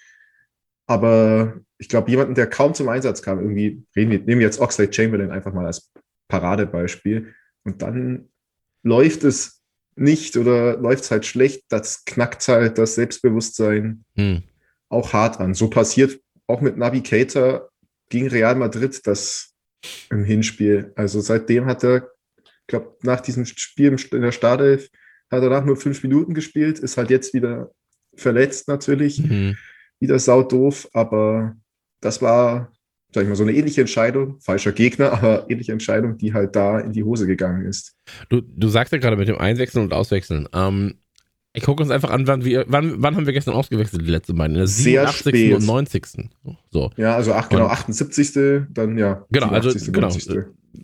Aber 0.87 1.59
ich 1.77 1.89
glaube, 1.89 2.09
jemanden, 2.09 2.35
der 2.35 2.47
kaum 2.47 2.73
zum 2.73 2.89
Einsatz 2.89 3.21
kam, 3.21 3.39
irgendwie, 3.39 3.83
reden 3.95 4.11
wir, 4.11 4.19
nehmen 4.19 4.39
wir 4.39 4.47
jetzt 4.47 4.59
Oxlade 4.59 4.91
Chamberlain 4.91 5.31
einfach 5.31 5.53
mal 5.53 5.65
als 5.65 5.91
Paradebeispiel. 6.27 7.33
Und 7.63 7.81
dann 7.81 8.29
läuft 8.83 9.23
es 9.23 9.61
nicht 9.95 10.37
oder 10.37 10.77
läuft 10.77 11.03
es 11.03 11.11
halt 11.11 11.25
schlecht, 11.25 11.63
das 11.69 12.05
knackt 12.05 12.47
halt 12.47 12.77
das 12.77 12.95
Selbstbewusstsein 12.95 14.05
hm. 14.15 14.43
auch 14.89 15.13
hart 15.13 15.39
an. 15.39 15.53
So 15.53 15.69
passiert 15.69 16.19
auch 16.45 16.61
mit 16.61 16.77
Navigator 16.77 17.69
gegen 18.09 18.27
Real 18.27 18.55
Madrid 18.55 19.05
das 19.05 19.53
im 20.09 20.23
Hinspiel. 20.23 20.93
Also 20.95 21.19
seitdem 21.19 21.65
hat 21.65 21.83
er, 21.83 22.09
ich 22.37 22.67
glaube, 22.67 22.95
nach 23.01 23.21
diesem 23.21 23.45
Spiel 23.45 23.95
in 24.11 24.21
der 24.21 24.31
Startelf 24.31 24.89
hat 25.29 25.43
danach 25.43 25.65
nur 25.65 25.75
fünf 25.75 26.01
Minuten 26.03 26.33
gespielt, 26.33 26.79
ist 26.79 26.97
halt 26.97 27.09
jetzt 27.09 27.33
wieder 27.33 27.71
verletzt 28.15 28.67
natürlich. 28.67 29.19
Mhm. 29.19 29.57
Wieder 29.99 30.19
saudoof, 30.19 30.87
aber 30.93 31.55
das 32.01 32.21
war, 32.21 32.71
sag 33.13 33.23
ich 33.23 33.29
mal, 33.29 33.35
so 33.35 33.43
eine 33.43 33.53
ähnliche 33.53 33.81
Entscheidung, 33.81 34.39
falscher 34.39 34.71
Gegner, 34.71 35.11
aber 35.13 35.49
ähnliche 35.49 35.71
Entscheidung, 35.71 36.17
die 36.17 36.33
halt 36.33 36.55
da 36.55 36.79
in 36.79 36.93
die 36.93 37.03
Hose 37.03 37.27
gegangen 37.27 37.65
ist. 37.65 37.95
Du, 38.29 38.41
du 38.41 38.67
sagst 38.67 38.93
ja 38.93 38.99
gerade 38.99 39.17
mit 39.17 39.27
dem 39.27 39.37
Einwechseln 39.37 39.83
und 39.83 39.93
Auswechseln. 39.93 40.47
Ähm, 40.53 40.95
ich 41.53 41.63
gucke 41.63 41.81
uns 41.81 41.91
einfach 41.91 42.11
an, 42.11 42.27
wann, 42.27 42.45
wir, 42.45 42.65
wann, 42.67 43.01
wann 43.01 43.15
haben 43.15 43.25
wir 43.25 43.33
gestern 43.33 43.55
ausgewechselt, 43.55 44.03
die 44.03 44.11
letzte 44.11 44.35
beiden? 44.35 44.55
In 44.55 44.59
der 44.59 44.67
Sehr 44.67 45.07
87. 45.07 45.27
Spät. 45.27 45.55
und 45.55 45.65
90. 45.65 46.29
So. 46.69 46.91
Ja, 46.97 47.15
also 47.15 47.33
ach, 47.33 47.49
genau, 47.49 47.65
und, 47.65 47.71
78. 47.71 48.67
dann 48.69 48.95
ja. 48.97 49.25
Genau, 49.31 49.47
also 49.47 49.91
genau. 49.91 50.09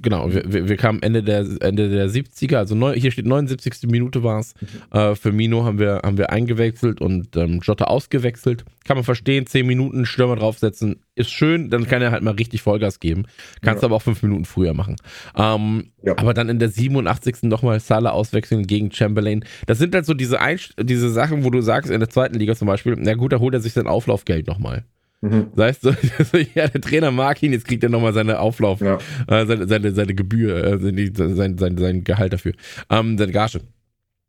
Genau, 0.02 0.32
wir, 0.32 0.70
wir 0.70 0.78
kamen 0.78 1.02
Ende 1.02 1.24
der, 1.24 1.46
Ende 1.62 1.90
der 1.90 2.10
70er, 2.10 2.58
also 2.58 2.76
neu, 2.76 2.94
hier 2.94 3.12
steht 3.12 3.26
79. 3.26 3.90
Minute 3.90 4.24
war 4.24 4.40
es. 4.40 4.54
Mhm. 4.60 4.98
Äh, 4.98 5.16
für 5.16 5.32
Mino 5.32 5.64
haben 5.64 5.80
wir, 5.80 6.02
haben 6.04 6.18
wir 6.18 6.32
eingewechselt 6.32 7.02
und 7.02 7.36
ähm, 7.36 7.60
Jota 7.62 7.86
ausgewechselt. 7.86 8.66
Kann 8.86 8.98
man 8.98 9.04
verstehen, 9.04 9.48
10 9.48 9.66
Minuten 9.66 10.06
Stürmer 10.06 10.36
draufsetzen, 10.36 11.02
ist 11.16 11.32
schön, 11.32 11.70
dann 11.70 11.88
kann 11.88 12.02
er 12.02 12.12
halt 12.12 12.24
mal 12.24 12.34
richtig 12.34 12.62
Vollgas 12.62 13.00
geben. 13.00 13.26
Kannst 13.62 13.84
ja. 13.84 13.88
aber 13.88 13.96
auch 13.96 14.02
5 14.02 14.24
Minuten 14.24 14.46
früher 14.46 14.74
machen. 14.74 14.96
Ähm, 15.38 15.92
ja. 16.02 16.18
Aber 16.18 16.34
dann 16.34 16.50
in 16.50 16.60
der 16.60 16.70
87. 16.70 17.44
nochmal 17.44 17.80
Salah 17.80 18.12
auswechseln 18.12 18.68
gegen 18.68 18.92
Chamberlain. 18.92 19.46
Das 19.68 19.78
sind 19.78 19.96
halt 19.96 20.06
so 20.06 20.14
diese, 20.14 20.42
Einst 20.42 20.74
diese 20.82 21.10
Sachen, 21.10 21.44
wo 21.44 21.50
du 21.50 21.62
sagst, 21.62 21.92
in 21.92 22.00
der 22.00 22.10
zweiten 22.10 22.38
Liga 22.38 22.56
zum 22.56 22.68
Beispiel, 22.68 22.96
na 22.98 23.14
gut, 23.14 23.32
da 23.32 23.40
holt 23.40 23.54
er 23.54 23.62
sich 23.62 23.74
sein 23.74 23.88
Auflaufgeld 23.88 24.48
nochmal. 24.48 24.84
Mhm. 25.24 25.52
Weißt 25.56 25.86
du, 25.86 25.92
ja, 26.54 26.68
der 26.68 26.82
Trainer 26.82 27.10
mag 27.10 27.42
ihn, 27.42 27.54
jetzt 27.54 27.66
kriegt 27.66 27.82
er 27.82 27.90
nochmal 27.90 28.12
seine 28.12 28.40
Auflauf, 28.40 28.82
ja. 28.82 28.98
äh, 29.28 29.46
seine, 29.46 29.68
seine, 29.70 29.92
seine 29.94 30.14
Gebühr, 30.16 30.84
äh, 30.84 31.34
sein, 31.34 31.58
sein, 31.58 31.78
sein 31.78 32.04
Gehalt 32.04 32.34
dafür, 32.34 32.52
ähm, 32.90 33.18
seine 33.18 33.32
Gage. 33.32 33.62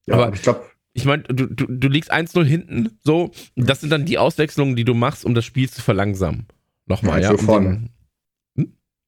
Ja, 0.07 0.15
aber 0.15 0.33
ich 0.33 0.43
glaube, 0.43 0.61
ich 0.93 1.05
meine, 1.05 1.25
du, 1.25 1.47
du, 1.47 1.67
du 1.67 1.89
liegst 1.89 2.15
1-0 2.15 2.45
hinten, 2.45 2.91
so, 3.03 3.33
das 3.57 3.81
sind 3.81 3.91
dann 3.91 4.05
die 4.05 4.19
Auswechslungen, 4.19 4.77
die 4.77 4.85
du 4.85 4.95
machst, 4.95 5.25
um 5.25 5.35
das 5.35 5.45
Spiel 5.45 5.69
zu 5.69 5.83
verlangsamen. 5.83 6.47
Nochmal, 6.87 7.21
ja. 7.23 7.33
um. 7.33 7.91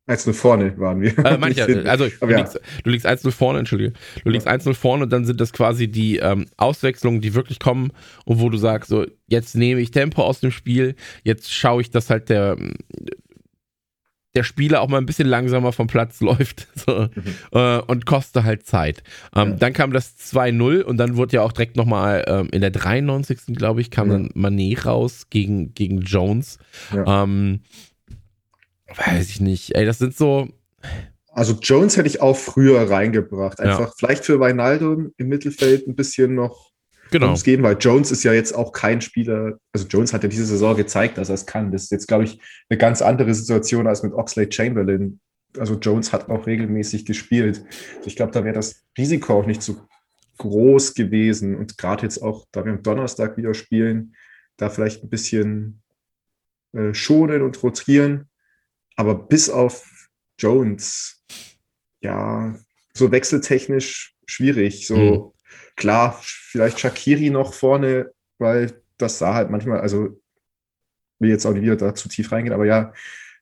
1-0 0.08 0.32
vorne 0.34 0.78
waren 0.78 1.00
wir. 1.00 1.18
Äh, 1.18 1.36
manche, 1.36 1.84
also 1.90 2.06
du, 2.06 2.26
ja. 2.28 2.38
liegst, 2.38 2.60
du 2.84 2.90
liegst 2.90 3.06
1-0 3.06 3.30
vorne, 3.32 3.58
entschuldige. 3.58 3.92
Du 4.24 4.30
liegst 4.30 4.46
ja. 4.46 4.52
1-0 4.52 4.74
vorne 4.74 5.04
und 5.04 5.12
dann 5.12 5.24
sind 5.24 5.40
das 5.40 5.52
quasi 5.52 5.88
die 5.88 6.18
ähm, 6.18 6.46
Auswechslungen, 6.56 7.20
die 7.20 7.34
wirklich 7.34 7.58
kommen 7.58 7.90
und 8.24 8.40
wo 8.40 8.48
du 8.48 8.56
sagst, 8.56 8.90
so, 8.90 9.04
jetzt 9.26 9.56
nehme 9.56 9.80
ich 9.80 9.90
Tempo 9.90 10.22
aus 10.22 10.40
dem 10.40 10.52
Spiel, 10.52 10.94
jetzt 11.24 11.52
schaue 11.52 11.80
ich, 11.80 11.90
dass 11.90 12.08
halt 12.08 12.28
der, 12.28 12.56
der 14.36 14.44
Spieler 14.44 14.80
auch 14.80 14.88
mal 14.88 14.98
ein 14.98 15.06
bisschen 15.06 15.26
langsamer 15.26 15.72
vom 15.72 15.88
Platz 15.88 16.20
läuft 16.20 16.68
so, 16.76 17.08
mhm. 17.12 17.34
äh, 17.50 17.78
und 17.78 18.06
koste 18.06 18.44
halt 18.44 18.64
Zeit. 18.64 19.02
Ähm, 19.34 19.50
ja. 19.50 19.56
Dann 19.56 19.72
kam 19.72 19.92
das 19.92 20.16
2-0 20.18 20.82
und 20.82 20.98
dann 20.98 21.16
wurde 21.16 21.36
ja 21.36 21.42
auch 21.42 21.52
direkt 21.52 21.76
nochmal 21.76 22.24
ähm, 22.28 22.48
in 22.52 22.60
der 22.60 22.70
93. 22.70 23.56
glaube 23.56 23.80
ich, 23.80 23.90
kam 23.90 24.08
dann 24.08 24.30
Manet 24.34 24.86
raus 24.86 25.26
gegen, 25.30 25.74
gegen 25.74 26.02
Jones. 26.02 26.58
Ähm, 26.94 27.62
Weiß 28.94 29.28
ich 29.28 29.40
nicht. 29.40 29.74
Ey, 29.74 29.84
das 29.84 29.98
sind 29.98 30.16
so. 30.16 30.48
Also 31.28 31.54
Jones 31.60 31.96
hätte 31.96 32.08
ich 32.08 32.20
auch 32.22 32.36
früher 32.36 32.90
reingebracht. 32.90 33.60
Einfach 33.60 33.88
ja. 33.88 33.92
vielleicht 33.96 34.24
für 34.24 34.40
Weinaldo 34.40 35.10
im 35.16 35.28
Mittelfeld 35.28 35.86
ein 35.86 35.94
bisschen 35.94 36.34
noch 36.34 36.70
genau. 37.10 37.34
gehen, 37.34 37.62
weil 37.62 37.76
Jones 37.78 38.10
ist 38.10 38.24
ja 38.24 38.32
jetzt 38.32 38.54
auch 38.54 38.72
kein 38.72 39.00
Spieler. 39.00 39.58
Also 39.72 39.86
Jones 39.86 40.12
hat 40.12 40.22
ja 40.22 40.28
diese 40.28 40.46
Saison 40.46 40.76
gezeigt, 40.76 41.18
dass 41.18 41.28
er 41.28 41.34
es 41.34 41.46
kann. 41.46 41.72
Das 41.72 41.84
ist 41.84 41.90
jetzt, 41.90 42.08
glaube 42.08 42.24
ich, 42.24 42.40
eine 42.68 42.78
ganz 42.78 43.02
andere 43.02 43.34
Situation 43.34 43.86
als 43.86 44.02
mit 44.02 44.12
Oxlade 44.12 44.52
Chamberlain. 44.52 45.20
Also 45.58 45.74
Jones 45.74 46.12
hat 46.12 46.28
auch 46.28 46.46
regelmäßig 46.46 47.04
gespielt. 47.04 47.64
Also 47.96 48.06
ich 48.06 48.16
glaube, 48.16 48.32
da 48.32 48.44
wäre 48.44 48.54
das 48.54 48.84
Risiko 48.96 49.40
auch 49.40 49.46
nicht 49.46 49.62
so 49.62 49.76
groß 50.38 50.94
gewesen. 50.94 51.56
Und 51.56 51.78
gerade 51.78 52.02
jetzt 52.02 52.22
auch, 52.22 52.46
da 52.52 52.64
wir 52.64 52.72
am 52.72 52.82
Donnerstag 52.82 53.36
wieder 53.36 53.54
spielen, 53.54 54.14
da 54.56 54.70
vielleicht 54.70 55.02
ein 55.02 55.10
bisschen 55.10 55.82
äh, 56.72 56.94
schonen 56.94 57.42
und 57.42 57.62
rotieren. 57.62 58.28
Aber 58.96 59.14
bis 59.14 59.50
auf 59.50 60.08
Jones, 60.38 61.24
ja, 62.00 62.54
so 62.94 63.12
wechseltechnisch 63.12 64.14
schwierig. 64.26 64.86
So 64.86 64.96
mhm. 64.96 65.56
klar, 65.76 66.18
vielleicht 66.22 66.80
Shakiri 66.80 67.30
noch 67.30 67.54
vorne, 67.54 68.10
weil 68.38 68.82
das 68.98 69.18
sah 69.18 69.34
halt 69.34 69.50
manchmal, 69.50 69.80
also 69.80 70.20
will 71.18 71.30
jetzt 71.30 71.46
auch 71.46 71.52
nicht 71.52 71.62
wieder 71.62 71.76
da 71.76 71.94
zu 71.94 72.08
tief 72.08 72.32
reingehen, 72.32 72.54
aber 72.54 72.66
ja, 72.66 72.92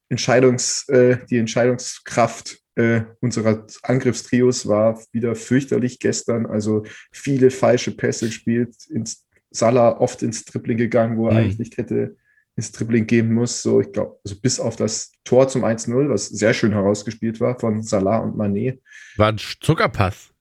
Entscheidungs, 0.09 0.89
äh, 0.89 1.19
die 1.31 1.39
Entscheidungskraft 1.39 2.59
äh, 2.77 3.03
unserer 3.21 3.67
Angriffstrios 3.83 4.67
war 4.67 5.01
wieder 5.13 5.35
fürchterlich 5.35 5.99
gestern. 5.99 6.47
Also 6.47 6.85
viele 7.11 7.51
falsche 7.51 7.93
Pässe 7.93 8.27
gespielt, 8.27 8.75
ins 8.91 9.25
Salah 9.51 10.01
oft 10.01 10.23
ins 10.23 10.45
Tripling 10.45 10.77
gegangen, 10.77 11.17
wo 11.17 11.29
er 11.29 11.35
mhm. 11.35 11.39
eigentlich 11.39 11.59
nicht 11.59 11.77
hätte 11.79 12.17
ins 12.57 12.73
Dribbling 12.73 13.07
geben 13.07 13.35
muss. 13.35 13.63
So, 13.63 13.81
ich 13.81 13.93
glaube, 13.93 14.19
also 14.25 14.37
bis 14.41 14.61
auf 14.61 14.77
das 14.77 15.13
Tor 15.25 15.49
zum 15.49 15.65
1-0, 15.65 16.09
was 16.09 16.29
sehr 16.29 16.55
schön 16.55 16.73
herausgespielt 16.73 17.41
war 17.41 17.59
von 17.59 17.83
Salah 17.83 18.19
und 18.19 18.37
Manet. 18.37 18.83
War 19.17 19.29
ein 19.29 19.39
Zuckerpass 19.39 20.33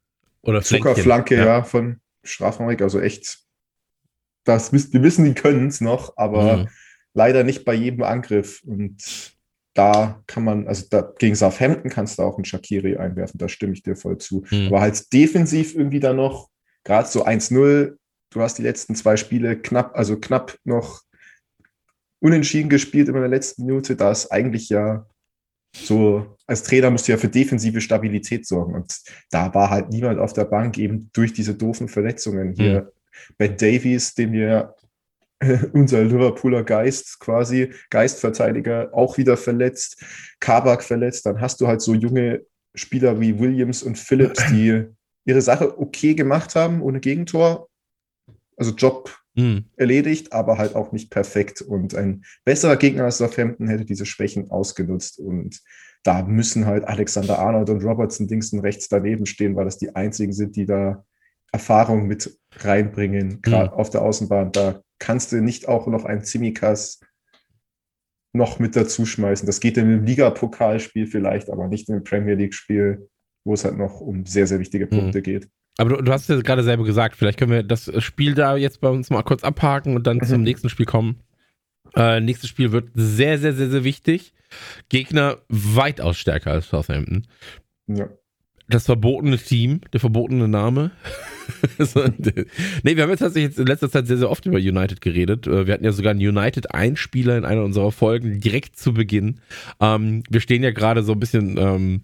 oder 0.41 0.62
Zuckerflanke, 0.62 1.38
ja. 1.38 1.45
ja, 1.45 1.63
von 1.63 1.99
Strafraum. 2.23 2.69
Also 2.80 2.99
echt, 2.99 3.39
das, 4.43 4.71
wir 4.71 5.04
wissen, 5.04 5.26
die 5.26 5.34
können 5.34 5.67
es 5.67 5.82
noch, 5.82 6.17
aber 6.17 6.58
mhm. 6.58 6.67
leider 7.13 7.43
nicht 7.43 7.65
bei 7.65 7.73
jedem 7.73 8.04
Angriff. 8.04 8.62
Und 8.63 9.34
da 9.73 10.21
kann 10.28 10.43
man, 10.43 10.67
also 10.67 10.86
da, 10.89 11.13
gegen 11.17 11.36
Southampton 11.36 11.89
kannst 11.89 12.19
du 12.19 12.23
auch 12.23 12.36
einen 12.36 12.45
Shakiri 12.45 12.97
einwerfen, 12.97 13.39
da 13.39 13.49
stimme 13.49 13.73
ich 13.73 13.82
dir 13.82 13.95
voll 13.95 14.19
zu. 14.19 14.43
Mhm. 14.52 14.67
Aber 14.67 14.82
halt 14.82 15.12
defensiv 15.13 15.76
irgendwie 15.76 15.99
da 15.99 16.13
noch, 16.13 16.49
gerade 16.84 17.08
so 17.08 17.26
1-0, 17.26 17.97
du 18.30 18.41
hast 18.41 18.58
die 18.58 18.63
letzten 18.63 18.95
zwei 18.95 19.17
Spiele 19.17 19.58
knapp, 19.58 19.95
also 19.95 20.19
knapp 20.19 20.58
noch 20.63 21.02
unentschieden 22.23 22.69
gespielt 22.69 23.09
in 23.09 23.15
der 23.15 23.27
letzten 23.27 23.65
Minute. 23.65 23.97
Da 23.97 24.09
ist 24.09 24.31
eigentlich 24.31 24.69
ja 24.69 25.05
so, 25.75 26.38
als 26.47 26.63
Trainer 26.63 26.89
musst 26.89 27.07
du 27.07 27.12
ja 27.12 27.17
für 27.17 27.27
defensive 27.27 27.81
Stabilität 27.81 28.47
sorgen. 28.47 28.75
Und 28.75 29.01
da 29.29 29.53
war 29.53 29.69
halt 29.69 29.89
niemand 29.89 30.19
auf 30.19 30.31
der 30.31 30.45
Bank, 30.45 30.77
eben 30.77 31.09
durch 31.12 31.33
diese 31.33 31.53
doofen 31.53 31.89
Verletzungen. 31.89 32.53
Hier 32.53 32.83
mhm. 32.83 32.88
Ben 33.38 33.57
Davies, 33.57 34.13
den 34.13 34.31
wir 34.31 34.73
unser 35.73 36.01
Liverpooler 36.05 36.63
Geist 36.63 37.19
quasi, 37.19 37.73
Geistverteidiger, 37.89 38.91
auch 38.93 39.17
wieder 39.17 39.36
verletzt, 39.36 40.01
Kabak 40.39 40.81
verletzt. 40.81 41.25
Dann 41.25 41.41
hast 41.41 41.59
du 41.59 41.67
halt 41.67 41.81
so 41.81 41.93
junge 41.93 42.45
Spieler 42.73 43.19
wie 43.19 43.38
Williams 43.38 43.83
und 43.83 43.97
Phillips, 43.97 44.45
die 44.49 44.86
ihre 45.25 45.41
Sache 45.41 45.77
okay 45.77 46.13
gemacht 46.13 46.55
haben, 46.55 46.81
ohne 46.81 47.01
Gegentor. 47.01 47.67
Also 48.55 48.71
Job 48.71 49.13
mhm. 49.36 49.65
erledigt, 49.76 50.34
aber 50.34 50.58
halt 50.58 50.76
auch 50.76 50.91
nicht 50.91 51.10
perfekt. 51.10 51.62
Und 51.62 51.96
ein 51.96 52.24
besserer 52.46 52.78
Gegner 52.78 53.06
als 53.06 53.17
Southampton 53.17 53.67
hätte 53.67 53.86
diese 53.86 54.06
Schwächen 54.06 54.52
ausgenutzt. 54.52 55.19
Und 55.19 55.62
da 56.04 56.24
müssen 56.24 56.65
halt 56.65 56.86
Alexander 56.86 57.39
Arnold 57.39 57.69
und 57.69 57.84
Robertson 57.84 58.28
Dingsten 58.28 58.60
rechts 58.60 58.89
daneben 58.89 59.26
stehen, 59.26 59.56
weil 59.56 59.65
das 59.65 59.78
die 59.78 59.96
einzigen 59.96 60.34
sind, 60.34 60.56
die 60.56 60.65
da 60.65 61.06
Erfahrung 61.52 62.08
mit 62.08 62.38
reinbringen, 62.58 63.41
gerade 63.41 63.72
mhm. 63.72 63.78
auf 63.78 63.89
der 63.89 64.02
Außenbahn. 64.02 64.52
Da 64.52 64.82
kannst 65.00 65.32
du 65.32 65.41
nicht 65.41 65.67
auch 65.67 65.88
noch 65.88 66.06
ein 66.06 66.24
Zimikas 66.24 67.00
noch 68.34 68.58
mit 68.60 68.76
dazu 68.76 69.06
schmeißen. 69.06 69.46
Das 69.46 69.60
geht 69.60 69.78
in 69.78 69.86
einem 69.86 70.06
Ligapokalspiel 70.06 71.08
vielleicht, 71.08 71.50
aber 71.52 71.67
nicht 71.67 71.88
in 71.88 71.96
einem 71.96 72.04
Premier 72.04 72.34
League-Spiel, 72.34 73.08
wo 73.46 73.54
es 73.54 73.63
halt 73.63 73.78
noch 73.78 74.02
um 74.02 74.26
sehr, 74.26 74.48
sehr 74.48 74.60
wichtige 74.60 74.86
mhm. 74.86 74.89
Punkte 74.89 75.19
mhm. 75.19 75.24
geht. 75.24 75.50
Aber 75.77 75.97
du, 75.97 76.03
du 76.03 76.12
hast 76.12 76.29
ja 76.29 76.39
gerade 76.41 76.63
selber 76.63 76.83
gesagt, 76.83 77.15
vielleicht 77.15 77.39
können 77.39 77.51
wir 77.51 77.63
das 77.63 77.91
Spiel 78.03 78.36
da 78.36 78.55
jetzt 78.55 78.81
bei 78.81 78.89
uns 78.89 79.09
mal 79.09 79.23
kurz 79.23 79.43
abhaken 79.43 79.95
und 79.95 80.05
dann 80.05 80.17
mhm. 80.17 80.25
zum 80.25 80.43
nächsten 80.43 80.69
Spiel 80.69 80.86
kommen. 80.86 81.19
Äh, 81.95 82.21
nächstes 82.21 82.49
Spiel 82.49 82.71
wird 82.71 82.89
sehr, 82.93 83.39
sehr, 83.39 83.53
sehr, 83.53 83.69
sehr 83.69 83.83
wichtig. 83.83 84.33
Gegner 84.89 85.38
weitaus 85.49 86.17
stärker 86.17 86.51
als 86.51 86.67
Southampton. 86.67 87.27
Ja. 87.88 88.09
Das 88.69 88.86
verbotene 88.86 89.38
Team, 89.38 89.81
der 89.91 89.99
verbotene 89.99 90.47
Name. 90.47 90.91
nee, 91.77 92.95
wir 92.95 93.03
haben 93.03 93.09
jetzt 93.09 93.19
tatsächlich 93.19 93.57
in 93.57 93.65
letzter 93.65 93.89
Zeit 93.91 94.07
sehr, 94.07 94.17
sehr 94.17 94.29
oft 94.29 94.45
über 94.45 94.57
United 94.57 95.01
geredet. 95.01 95.47
Äh, 95.47 95.67
wir 95.67 95.73
hatten 95.73 95.83
ja 95.83 95.91
sogar 95.91 96.12
einen 96.12 96.25
United-Einspieler 96.25 97.38
in 97.38 97.45
einer 97.45 97.63
unserer 97.63 97.91
Folgen 97.91 98.39
direkt 98.39 98.77
zu 98.77 98.93
Beginn. 98.93 99.41
Ähm, 99.79 100.23
wir 100.29 100.39
stehen 100.39 100.63
ja 100.63 100.71
gerade 100.71 101.03
so 101.03 101.12
ein 101.12 101.19
bisschen 101.19 101.57
ähm, 101.57 102.01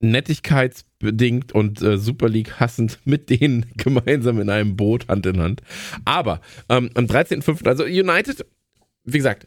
nettigkeitsbedingt 0.00 1.52
und 1.52 1.82
äh, 1.82 1.98
Super 1.98 2.28
League 2.28 2.60
hassend 2.60 2.98
mit 3.04 3.30
denen 3.30 3.66
gemeinsam 3.76 4.40
in 4.40 4.50
einem 4.50 4.76
Boot 4.76 5.08
Hand 5.08 5.26
in 5.26 5.40
Hand. 5.40 5.62
Aber 6.04 6.40
ähm, 6.68 6.90
am 6.94 7.06
13.05., 7.06 7.66
also 7.66 7.84
United, 7.84 8.46
wie 9.04 9.18
gesagt, 9.18 9.46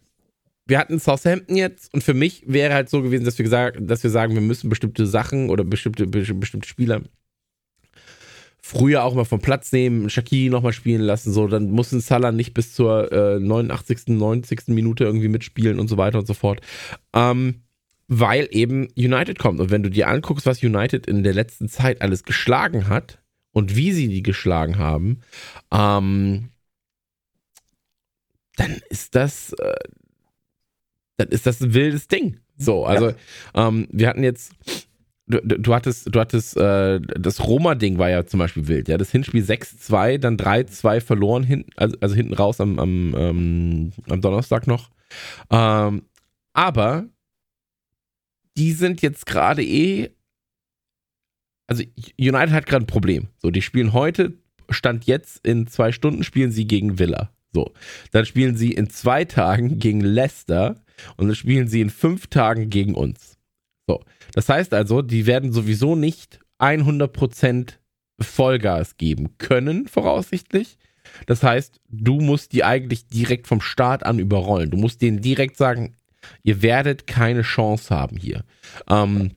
wir 0.66 0.78
hatten 0.78 1.00
Southampton 1.00 1.56
jetzt 1.56 1.94
und 1.94 2.04
für 2.04 2.14
mich 2.14 2.44
wäre 2.46 2.74
halt 2.74 2.90
so 2.90 3.02
gewesen, 3.02 3.26
dass 3.26 3.38
wir 3.38 3.44
gesagt, 3.44 3.78
dass 3.82 4.04
wir 4.04 4.12
sagen, 4.12 4.36
wir 4.36 4.42
müssen 4.42 4.70
bestimmte 4.70 5.08
Sachen 5.08 5.50
oder 5.50 5.64
bestimmte, 5.64 6.06
bestimmte 6.06 6.68
Spieler 6.68 7.02
früher 8.62 9.04
auch 9.04 9.16
mal 9.16 9.26
vom 9.26 9.40
Platz 9.40 9.72
nehmen, 9.72 10.10
Shakiri 10.10 10.50
nochmal 10.50 10.74
spielen 10.74 11.02
lassen, 11.02 11.34
so, 11.34 11.48
dann 11.48 11.72
muss 11.72 11.92
ein 11.92 12.02
Salah 12.02 12.32
nicht 12.32 12.54
bis 12.54 12.74
zur 12.74 13.12
äh, 13.12 13.40
89., 13.40 14.10
90. 14.10 14.68
Minute 14.68 15.06
irgendwie 15.06 15.28
mitspielen 15.28 15.80
und 15.80 15.88
so 15.88 15.98
weiter 15.98 16.20
und 16.20 16.28
so 16.28 16.36
fort. 16.36 16.62
Ähm, 17.14 17.64
weil 18.10 18.48
eben 18.52 18.88
United 18.98 19.38
kommt. 19.38 19.62
Und 19.62 19.70
wenn 19.70 19.84
du 19.84 19.90
dir 19.90 20.08
anguckst, 20.08 20.48
was 20.48 20.64
United 20.64 21.06
in 21.06 21.24
der 21.24 21.34
letzten 21.34 21.70
Zeit 21.70 22.02
alles 22.02 22.24
geschlagen 22.24 22.90
hat 22.90 23.20
und 23.52 23.76
wie 23.76 23.92
sie 23.92 24.08
die 24.08 24.24
geschlagen 24.24 24.80
haben, 24.80 25.22
ähm, 25.72 26.50
dann 28.58 28.82
ist 28.90 29.16
das, 29.16 29.54
äh, 29.54 29.76
dann 31.18 31.30
ist 31.30 31.46
das 31.46 31.62
ein 31.62 31.76
wildes 31.76 32.08
Ding. 32.08 32.40
So, 32.58 32.84
also 32.84 33.10
ja. 33.10 33.68
ähm, 33.68 33.88
wir 33.92 34.08
hatten 34.08 34.24
jetzt, 34.24 34.54
du, 35.28 35.40
du 35.42 35.74
hattest, 35.76 36.14
du 36.14 36.20
hattest, 36.20 36.58
äh, 36.58 37.00
das 37.00 37.46
Roma-Ding 37.46 38.00
war 38.00 38.10
ja 38.10 38.26
zum 38.26 38.40
Beispiel 38.40 38.68
wild, 38.68 38.88
ja. 38.88 38.98
Das 38.98 39.12
Hinspiel 39.12 39.44
6-2, 39.44 40.18
dann 40.18 40.36
3-2 40.36 41.00
verloren, 41.00 41.44
hinten, 41.44 41.70
also, 41.76 41.96
also 42.02 42.16
hinten 42.16 42.34
raus 42.34 42.60
am, 42.60 42.80
am, 42.80 43.14
ähm, 43.16 43.92
am 44.10 44.20
Donnerstag 44.20 44.66
noch. 44.66 44.90
Ähm, 45.52 46.02
aber 46.54 47.06
die 48.60 48.74
sind 48.74 49.02
jetzt 49.02 49.26
gerade 49.26 49.64
eh. 49.64 50.10
Also 51.68 51.84
United 52.18 52.52
hat 52.52 52.66
gerade 52.66 52.84
ein 52.84 52.88
Problem. 52.88 53.28
So, 53.38 53.52
die 53.52 53.62
spielen 53.62 53.94
heute, 53.94 54.34
Stand 54.70 55.06
jetzt, 55.06 55.46
in 55.46 55.68
zwei 55.68 55.92
Stunden 55.92 56.24
spielen 56.24 56.52
sie 56.52 56.68
gegen 56.68 57.00
Villa. 57.00 57.32
So, 57.54 57.74
dann 58.12 58.26
spielen 58.26 58.56
sie 58.58 58.74
in 58.74 58.90
zwei 58.90 59.26
Tagen 59.26 59.80
gegen 59.80 60.02
Leicester 60.02 60.84
und 61.18 61.28
dann 61.28 61.36
spielen 61.36 61.68
sie 61.68 61.82
in 61.82 61.90
fünf 61.90 62.28
Tagen 62.28 62.70
gegen 62.70 62.94
uns. 62.94 63.38
So, 63.88 64.04
das 64.34 64.50
heißt 64.50 64.74
also, 64.74 65.02
die 65.02 65.26
werden 65.26 65.52
sowieso 65.52 65.96
nicht 65.96 66.40
100% 66.60 67.74
Vollgas 68.22 68.98
geben 68.98 69.38
können, 69.38 69.88
voraussichtlich. 69.88 70.78
Das 71.26 71.42
heißt, 71.42 71.82
du 71.88 72.20
musst 72.20 72.52
die 72.52 72.64
eigentlich 72.64 73.08
direkt 73.08 73.48
vom 73.48 73.62
Start 73.62 74.06
an 74.06 74.20
überrollen. 74.20 74.70
Du 74.70 74.78
musst 74.78 75.02
denen 75.02 75.22
direkt 75.22 75.58
sagen, 75.58 75.96
ihr 76.44 76.62
werdet 76.62 77.08
keine 77.08 77.42
Chance 77.42 77.96
haben 77.96 78.18
hier. 78.18 78.44
Ähm, 78.90 79.32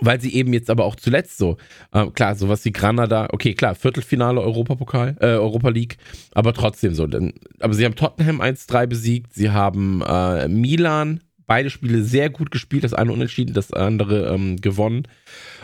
weil 0.00 0.20
sie 0.20 0.34
eben 0.34 0.52
jetzt 0.52 0.70
aber 0.70 0.84
auch 0.84 0.96
zuletzt 0.96 1.38
so, 1.38 1.56
äh, 1.92 2.06
klar, 2.06 2.34
sowas 2.34 2.64
wie 2.64 2.72
Granada, 2.72 3.28
okay, 3.32 3.54
klar, 3.54 3.74
Viertelfinale 3.74 4.40
Europapokal, 4.40 5.16
äh, 5.20 5.26
Europa 5.26 5.68
League, 5.68 5.96
aber 6.32 6.52
trotzdem 6.54 6.94
so. 6.94 7.06
Denn, 7.06 7.34
aber 7.60 7.74
sie 7.74 7.84
haben 7.84 7.94
Tottenham 7.94 8.40
1-3 8.40 8.86
besiegt, 8.86 9.32
sie 9.32 9.50
haben 9.50 10.02
äh, 10.02 10.48
Milan, 10.48 11.20
beide 11.46 11.70
Spiele 11.70 12.02
sehr 12.02 12.30
gut 12.30 12.50
gespielt, 12.50 12.84
das 12.84 12.94
eine 12.94 13.12
unentschieden, 13.12 13.54
das 13.54 13.72
andere 13.72 14.32
ähm, 14.32 14.56
gewonnen. 14.60 15.06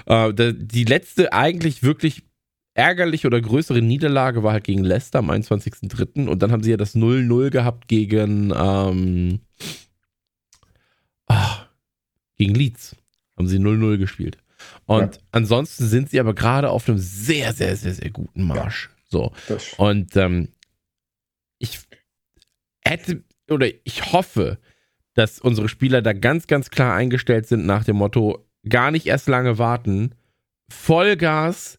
Äh, 0.06 0.32
die, 0.54 0.84
letzte 0.84 1.32
eigentlich 1.32 1.82
wirklich 1.82 2.22
ärgerliche 2.74 3.26
oder 3.26 3.40
größere 3.40 3.82
Niederlage 3.82 4.42
war 4.42 4.52
halt 4.52 4.64
gegen 4.64 4.84
Leicester 4.84 5.18
am 5.18 5.30
21.03. 5.30 6.28
Und 6.28 6.42
dann 6.42 6.52
haben 6.52 6.62
sie 6.62 6.70
ja 6.70 6.76
das 6.76 6.94
0-0 6.94 7.50
gehabt 7.50 7.88
gegen, 7.88 8.52
ähm, 8.56 9.40
gegen 12.38 12.54
Leeds. 12.54 12.96
Haben 13.36 13.48
sie 13.48 13.58
0-0 13.58 13.98
gespielt. 13.98 14.38
Und 14.86 15.16
ja. 15.16 15.22
ansonsten 15.32 15.86
sind 15.86 16.10
sie 16.10 16.18
aber 16.18 16.34
gerade 16.34 16.70
auf 16.70 16.88
einem 16.88 16.98
sehr, 16.98 17.52
sehr, 17.52 17.76
sehr, 17.76 17.94
sehr 17.94 18.10
guten 18.10 18.44
Marsch. 18.44 18.90
Ja, 18.90 18.96
so. 19.10 19.32
Und 19.76 20.16
ähm, 20.16 20.48
ich 21.58 21.80
hätte 22.84 23.22
oder 23.50 23.66
ich 23.84 24.12
hoffe, 24.12 24.58
dass 25.14 25.40
unsere 25.40 25.68
Spieler 25.68 26.02
da 26.02 26.12
ganz, 26.12 26.46
ganz 26.46 26.70
klar 26.70 26.94
eingestellt 26.94 27.46
sind 27.46 27.66
nach 27.66 27.84
dem 27.84 27.96
Motto, 27.96 28.46
gar 28.68 28.90
nicht 28.90 29.06
erst 29.06 29.28
lange 29.28 29.58
warten, 29.58 30.14
Vollgas 30.68 31.78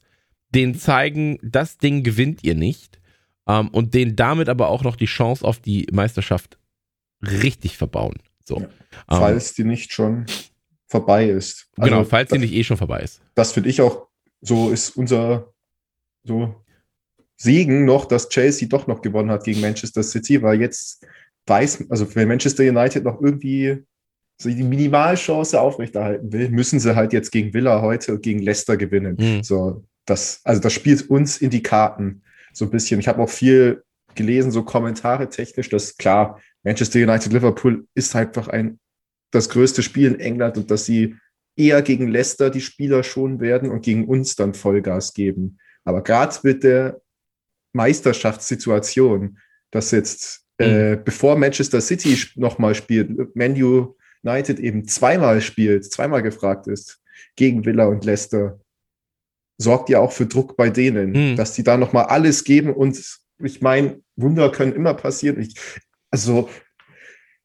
den 0.50 0.76
zeigen, 0.76 1.38
das 1.44 1.78
Ding 1.78 2.04
gewinnt 2.04 2.44
ihr 2.44 2.56
nicht 2.56 3.00
ähm, 3.48 3.70
und 3.70 3.94
denen 3.94 4.16
damit 4.16 4.50
aber 4.50 4.70
auch 4.70 4.84
noch 4.84 4.96
die 4.96 5.06
Chance 5.06 5.46
auf 5.46 5.60
die 5.60 5.88
Meisterschaft 5.92 6.58
richtig 7.22 7.78
verbauen. 7.78 8.16
So. 8.50 8.60
Ja. 8.60 8.68
Falls 9.08 9.52
ähm, 9.52 9.54
die 9.58 9.64
nicht 9.70 9.94
schon 9.94 10.26
vorbei 10.88 11.30
ist. 11.30 11.68
Also 11.78 11.92
genau, 11.92 12.04
falls 12.04 12.30
das, 12.30 12.36
die 12.36 12.46
nicht 12.46 12.54
eh 12.54 12.64
schon 12.64 12.78
vorbei 12.78 13.02
ist. 13.02 13.22
Das 13.36 13.52
finde 13.52 13.70
ich 13.70 13.80
auch, 13.80 14.08
so 14.42 14.72
ist 14.72 14.98
unser 14.98 15.54
so 16.24 16.56
Segen 17.38 17.86
noch, 17.86 18.06
dass 18.06 18.28
Chelsea 18.28 18.68
doch 18.68 18.88
noch 18.88 19.02
gewonnen 19.02 19.30
hat 19.30 19.44
gegen 19.44 19.62
Manchester 19.62 20.02
City, 20.02 20.42
weil 20.42 20.60
jetzt 20.60 21.06
weiß, 21.46 21.86
also 21.90 22.14
wenn 22.16 22.28
Manchester 22.28 22.64
United 22.64 23.04
noch 23.04 23.22
irgendwie 23.22 23.84
so 24.42 24.50
die 24.50 24.64
Minimalchance 24.64 25.60
aufrechterhalten 25.60 26.34
will, 26.34 26.50
müssen 26.50 26.80
sie 26.80 26.96
halt 26.96 27.14
jetzt 27.14 27.32
gegen 27.32 27.54
Villa 27.54 27.82
heute 27.82 28.20
gegen 28.20 28.40
Leicester 28.40 28.76
gewinnen. 28.76 29.16
Mhm. 29.20 29.44
So, 29.44 29.84
das, 30.06 30.42
also 30.44 30.60
das 30.60 30.74
spielt 30.74 31.10
uns 31.10 31.38
in 31.38 31.52
die 31.52 31.62
Karten 31.62 32.24
so 32.52 32.66
ein 32.66 32.72
bisschen. 32.72 33.00
Ich 33.00 33.08
habe 33.08 33.22
auch 33.22 33.30
viel 33.30 33.84
gelesen, 34.16 34.52
so 34.52 34.64
Kommentare 34.64 35.30
technisch, 35.30 35.70
dass 35.70 35.98
klar, 35.98 36.42
Manchester 36.64 37.00
United 37.00 37.32
Liverpool 37.34 37.88
ist 37.96 38.16
einfach 38.16 38.48
ein, 38.48 38.80
das 39.32 39.50
größte 39.50 39.84
Spiel 39.84 40.14
in 40.14 40.20
England 40.20 40.58
und 40.58 40.72
dass 40.72 40.86
sie 40.86 41.16
eher 41.56 41.82
gegen 41.82 42.08
Leicester 42.08 42.50
die 42.50 42.62
Spieler 42.62 43.04
schon 43.04 43.40
werden 43.40 43.70
und 43.70 43.82
gegen 43.82 44.08
uns 44.08 44.36
dann 44.36 44.54
Vollgas 44.54 45.14
geben. 45.14 45.60
Aber 45.84 46.04
gerade 46.04 46.36
mit 46.44 46.64
der 46.64 47.02
Meisterschaftssituation, 47.74 49.38
dass 49.72 49.92
jetzt, 49.92 50.46
äh, 50.58 50.96
mhm. 50.96 51.04
bevor 51.04 51.36
Manchester 51.38 51.82
City 51.82 52.18
nochmal 52.36 52.76
spielt, 52.76 53.36
Manu 53.36 53.96
United 54.24 54.60
eben 54.60 54.88
zweimal 54.88 55.42
spielt, 55.42 55.92
zweimal 55.92 56.24
gefragt 56.24 56.68
ist 56.68 57.02
gegen 57.36 57.66
Villa 57.66 57.86
und 57.86 58.06
Leicester, 58.06 58.60
sorgt 59.58 59.90
ja 59.90 60.00
auch 60.00 60.12
für 60.12 60.26
Druck 60.26 60.56
bei 60.56 60.70
denen, 60.70 61.12
mhm. 61.12 61.36
dass 61.36 61.54
die 61.54 61.64
da 61.64 61.78
nochmal 61.78 62.06
alles 62.06 62.44
geben 62.44 62.74
und 62.74 63.20
ich 63.42 63.62
meine, 63.62 64.02
Wunder 64.16 64.52
können 64.52 64.74
immer 64.74 64.94
passieren. 64.94 65.40
Ich, 65.40 65.56
also 66.12 66.50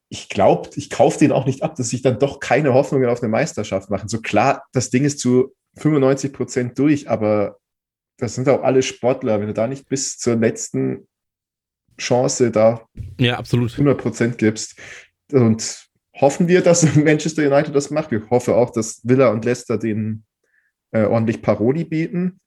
ich 0.08 0.28
glaube, 0.28 0.70
ich 0.76 0.90
kaufe 0.90 1.18
den 1.18 1.32
auch 1.32 1.46
nicht 1.46 1.62
ab, 1.62 1.74
dass 1.74 1.90
sich 1.90 2.02
dann 2.02 2.18
doch 2.18 2.38
keine 2.38 2.72
Hoffnungen 2.74 3.08
auf 3.08 3.22
eine 3.22 3.30
Meisterschaft 3.30 3.90
machen. 3.90 4.08
So 4.08 4.20
klar, 4.20 4.64
das 4.72 4.90
Ding 4.90 5.04
ist 5.04 5.18
zu 5.18 5.54
95 5.76 6.32
Prozent 6.32 6.78
durch, 6.78 7.10
aber 7.10 7.58
das 8.18 8.34
sind 8.34 8.48
auch 8.48 8.62
alle 8.62 8.82
Sportler. 8.82 9.40
Wenn 9.40 9.48
du 9.48 9.54
da 9.54 9.66
nicht 9.66 9.88
bis 9.88 10.18
zur 10.18 10.36
letzten 10.36 11.08
Chance 11.98 12.50
da 12.50 12.86
ja, 13.18 13.38
absolut. 13.38 13.72
100 13.72 13.98
Prozent 13.98 14.38
gibst 14.38 14.76
und 15.32 15.88
hoffen 16.14 16.48
wir, 16.48 16.60
dass 16.60 16.82
Manchester 16.96 17.42
United 17.42 17.74
das 17.74 17.90
macht. 17.90 18.12
Ich 18.12 18.30
hoffe 18.30 18.54
auch, 18.54 18.70
dass 18.70 19.00
Villa 19.04 19.28
und 19.28 19.44
Leicester 19.44 19.78
den 19.78 20.24
äh, 20.92 21.04
ordentlich 21.04 21.42
Paroli 21.42 21.84
bieten. 21.84 22.40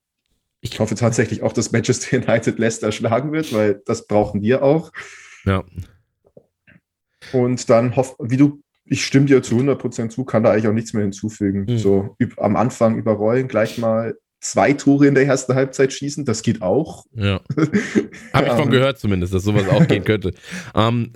Ich 0.61 0.79
hoffe 0.79 0.95
tatsächlich 0.95 1.43
auch, 1.43 1.53
dass 1.53 1.71
Manchester 1.71 2.17
United 2.25 2.59
Leicester 2.59 2.91
schlagen 2.91 3.31
wird, 3.31 3.53
weil 3.53 3.81
das 3.85 4.07
brauchen 4.07 4.41
wir 4.41 4.63
auch. 4.63 4.91
Ja. 5.45 5.63
Und 7.33 7.69
dann 7.69 7.95
hoffe, 7.95 8.15
wie 8.19 8.37
du, 8.37 8.61
ich 8.85 9.05
stimme 9.05 9.25
dir 9.25 9.43
zu 9.43 9.55
100% 9.55 10.09
zu, 10.09 10.23
kann 10.23 10.43
da 10.43 10.51
eigentlich 10.51 10.67
auch 10.67 10.73
nichts 10.73 10.93
mehr 10.93 11.03
hinzufügen. 11.03 11.65
Mhm. 11.67 11.77
So 11.77 12.15
am 12.37 12.55
Anfang 12.55 12.97
überrollen, 12.97 13.47
gleich 13.47 13.77
mal 13.77 14.15
zwei 14.39 14.73
Tore 14.73 15.07
in 15.07 15.15
der 15.15 15.25
ersten 15.25 15.55
Halbzeit 15.55 15.93
schießen, 15.93 16.25
das 16.25 16.41
geht 16.41 16.61
auch. 16.61 17.05
Ja. 17.13 17.41
Habe 18.33 18.47
ich 18.47 18.53
von 18.53 18.69
gehört 18.69 18.99
zumindest, 18.99 19.33
dass 19.33 19.43
sowas 19.43 19.67
auch 19.67 19.87
gehen 19.87 20.03
könnte. 20.03 20.33
Ähm, 20.75 21.13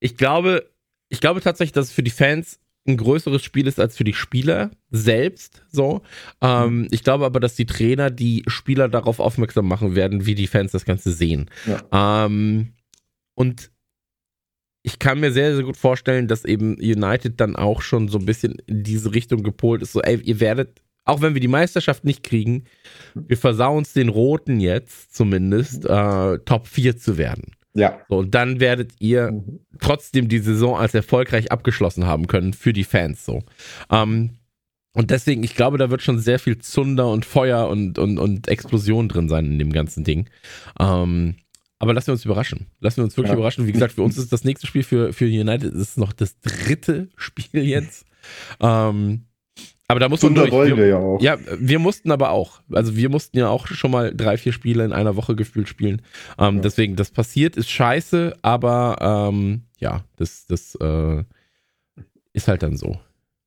ich 0.00 0.16
glaube, 0.16 0.70
ich 1.08 1.20
glaube 1.20 1.40
tatsächlich, 1.40 1.72
dass 1.72 1.86
es 1.86 1.92
für 1.92 2.02
die 2.02 2.10
Fans 2.10 2.60
ein 2.86 2.96
größeres 2.96 3.42
Spiel 3.42 3.66
ist 3.66 3.80
als 3.80 3.96
für 3.96 4.04
die 4.04 4.14
Spieler 4.14 4.70
selbst. 4.90 5.62
So, 5.70 6.02
ähm, 6.40 6.80
mhm. 6.80 6.88
ich 6.90 7.04
glaube 7.04 7.26
aber, 7.26 7.40
dass 7.40 7.54
die 7.54 7.66
Trainer 7.66 8.10
die 8.10 8.44
Spieler 8.46 8.88
darauf 8.88 9.20
aufmerksam 9.20 9.68
machen 9.68 9.94
werden, 9.94 10.26
wie 10.26 10.34
die 10.34 10.46
Fans 10.46 10.72
das 10.72 10.84
Ganze 10.84 11.12
sehen. 11.12 11.50
Ja. 11.66 12.24
Ähm, 12.26 12.72
und 13.34 13.70
ich 14.88 14.98
kann 14.98 15.20
mir 15.20 15.32
sehr, 15.32 15.54
sehr 15.54 15.64
gut 15.64 15.76
vorstellen, 15.76 16.28
dass 16.28 16.46
eben 16.46 16.76
United 16.76 17.38
dann 17.38 17.56
auch 17.56 17.82
schon 17.82 18.08
so 18.08 18.18
ein 18.18 18.24
bisschen 18.24 18.56
in 18.66 18.82
diese 18.84 19.12
Richtung 19.12 19.42
gepolt 19.42 19.82
ist. 19.82 19.92
So, 19.92 20.00
ey, 20.00 20.18
ihr 20.22 20.40
werdet, 20.40 20.80
auch 21.04 21.20
wenn 21.20 21.34
wir 21.34 21.42
die 21.42 21.46
Meisterschaft 21.46 22.04
nicht 22.04 22.22
kriegen, 22.22 22.64
wir 23.14 23.36
versauen 23.36 23.78
uns 23.78 23.92
den 23.92 24.08
Roten 24.08 24.60
jetzt 24.60 25.14
zumindest, 25.14 25.84
äh, 25.84 26.38
Top 26.38 26.66
4 26.66 26.96
zu 26.96 27.18
werden. 27.18 27.52
Ja. 27.74 28.00
So, 28.08 28.16
und 28.16 28.34
dann 28.34 28.60
werdet 28.60 28.92
ihr 28.98 29.30
mhm. 29.32 29.60
trotzdem 29.78 30.30
die 30.30 30.38
Saison 30.38 30.78
als 30.78 30.94
erfolgreich 30.94 31.52
abgeschlossen 31.52 32.06
haben 32.06 32.26
können 32.26 32.54
für 32.54 32.72
die 32.72 32.84
Fans 32.84 33.26
so. 33.26 33.42
Ähm, 33.90 34.38
und 34.94 35.10
deswegen, 35.10 35.42
ich 35.42 35.54
glaube, 35.54 35.76
da 35.76 35.90
wird 35.90 36.00
schon 36.00 36.18
sehr 36.18 36.38
viel 36.38 36.56
Zunder 36.58 37.10
und 37.10 37.26
Feuer 37.26 37.68
und, 37.68 37.98
und, 37.98 38.18
und 38.18 38.48
Explosion 38.48 39.10
drin 39.10 39.28
sein 39.28 39.44
in 39.44 39.58
dem 39.58 39.70
ganzen 39.70 40.02
Ding. 40.02 40.30
Ähm, 40.80 41.36
aber 41.78 41.94
lassen 41.94 42.08
wir 42.08 42.12
uns 42.12 42.24
überraschen. 42.24 42.66
Lassen 42.80 42.98
wir 42.98 43.04
uns 43.04 43.16
wirklich 43.16 43.30
ja. 43.30 43.36
überraschen. 43.36 43.66
Wie 43.66 43.72
gesagt, 43.72 43.94
für 43.94 44.02
uns 44.02 44.18
ist 44.18 44.32
das 44.32 44.44
nächste 44.44 44.66
Spiel 44.66 44.82
für, 44.82 45.12
für 45.12 45.26
United 45.26 45.74
ist 45.74 45.96
noch 45.96 46.12
das 46.12 46.38
dritte 46.40 47.08
Spiel 47.16 47.62
jetzt. 47.62 48.04
Ähm, 48.60 49.26
aber 49.90 50.00
da 50.00 50.08
muss 50.10 50.22
man 50.22 50.34
durch. 50.34 50.52
Wir, 50.52 50.76
wir 50.76 50.86
ja 50.86 50.98
auch. 50.98 51.20
Ja, 51.22 51.38
wir 51.58 51.78
mussten 51.78 52.10
aber 52.10 52.30
auch. 52.30 52.60
Also 52.70 52.94
wir 52.94 53.08
mussten 53.08 53.38
ja 53.38 53.48
auch 53.48 53.68
schon 53.68 53.90
mal 53.90 54.14
drei, 54.14 54.36
vier 54.36 54.52
Spiele 54.52 54.84
in 54.84 54.92
einer 54.92 55.16
Woche 55.16 55.34
gefühlt 55.34 55.68
spielen. 55.68 56.02
Ähm, 56.38 56.56
ja. 56.56 56.62
Deswegen, 56.62 56.94
das 56.94 57.10
passiert, 57.10 57.56
ist 57.56 57.70
scheiße, 57.70 58.36
aber 58.42 59.30
ähm, 59.32 59.62
ja, 59.78 60.04
das, 60.16 60.46
das 60.46 60.74
äh, 60.74 61.24
ist 62.34 62.48
halt 62.48 62.62
dann 62.62 62.76
so. 62.76 62.98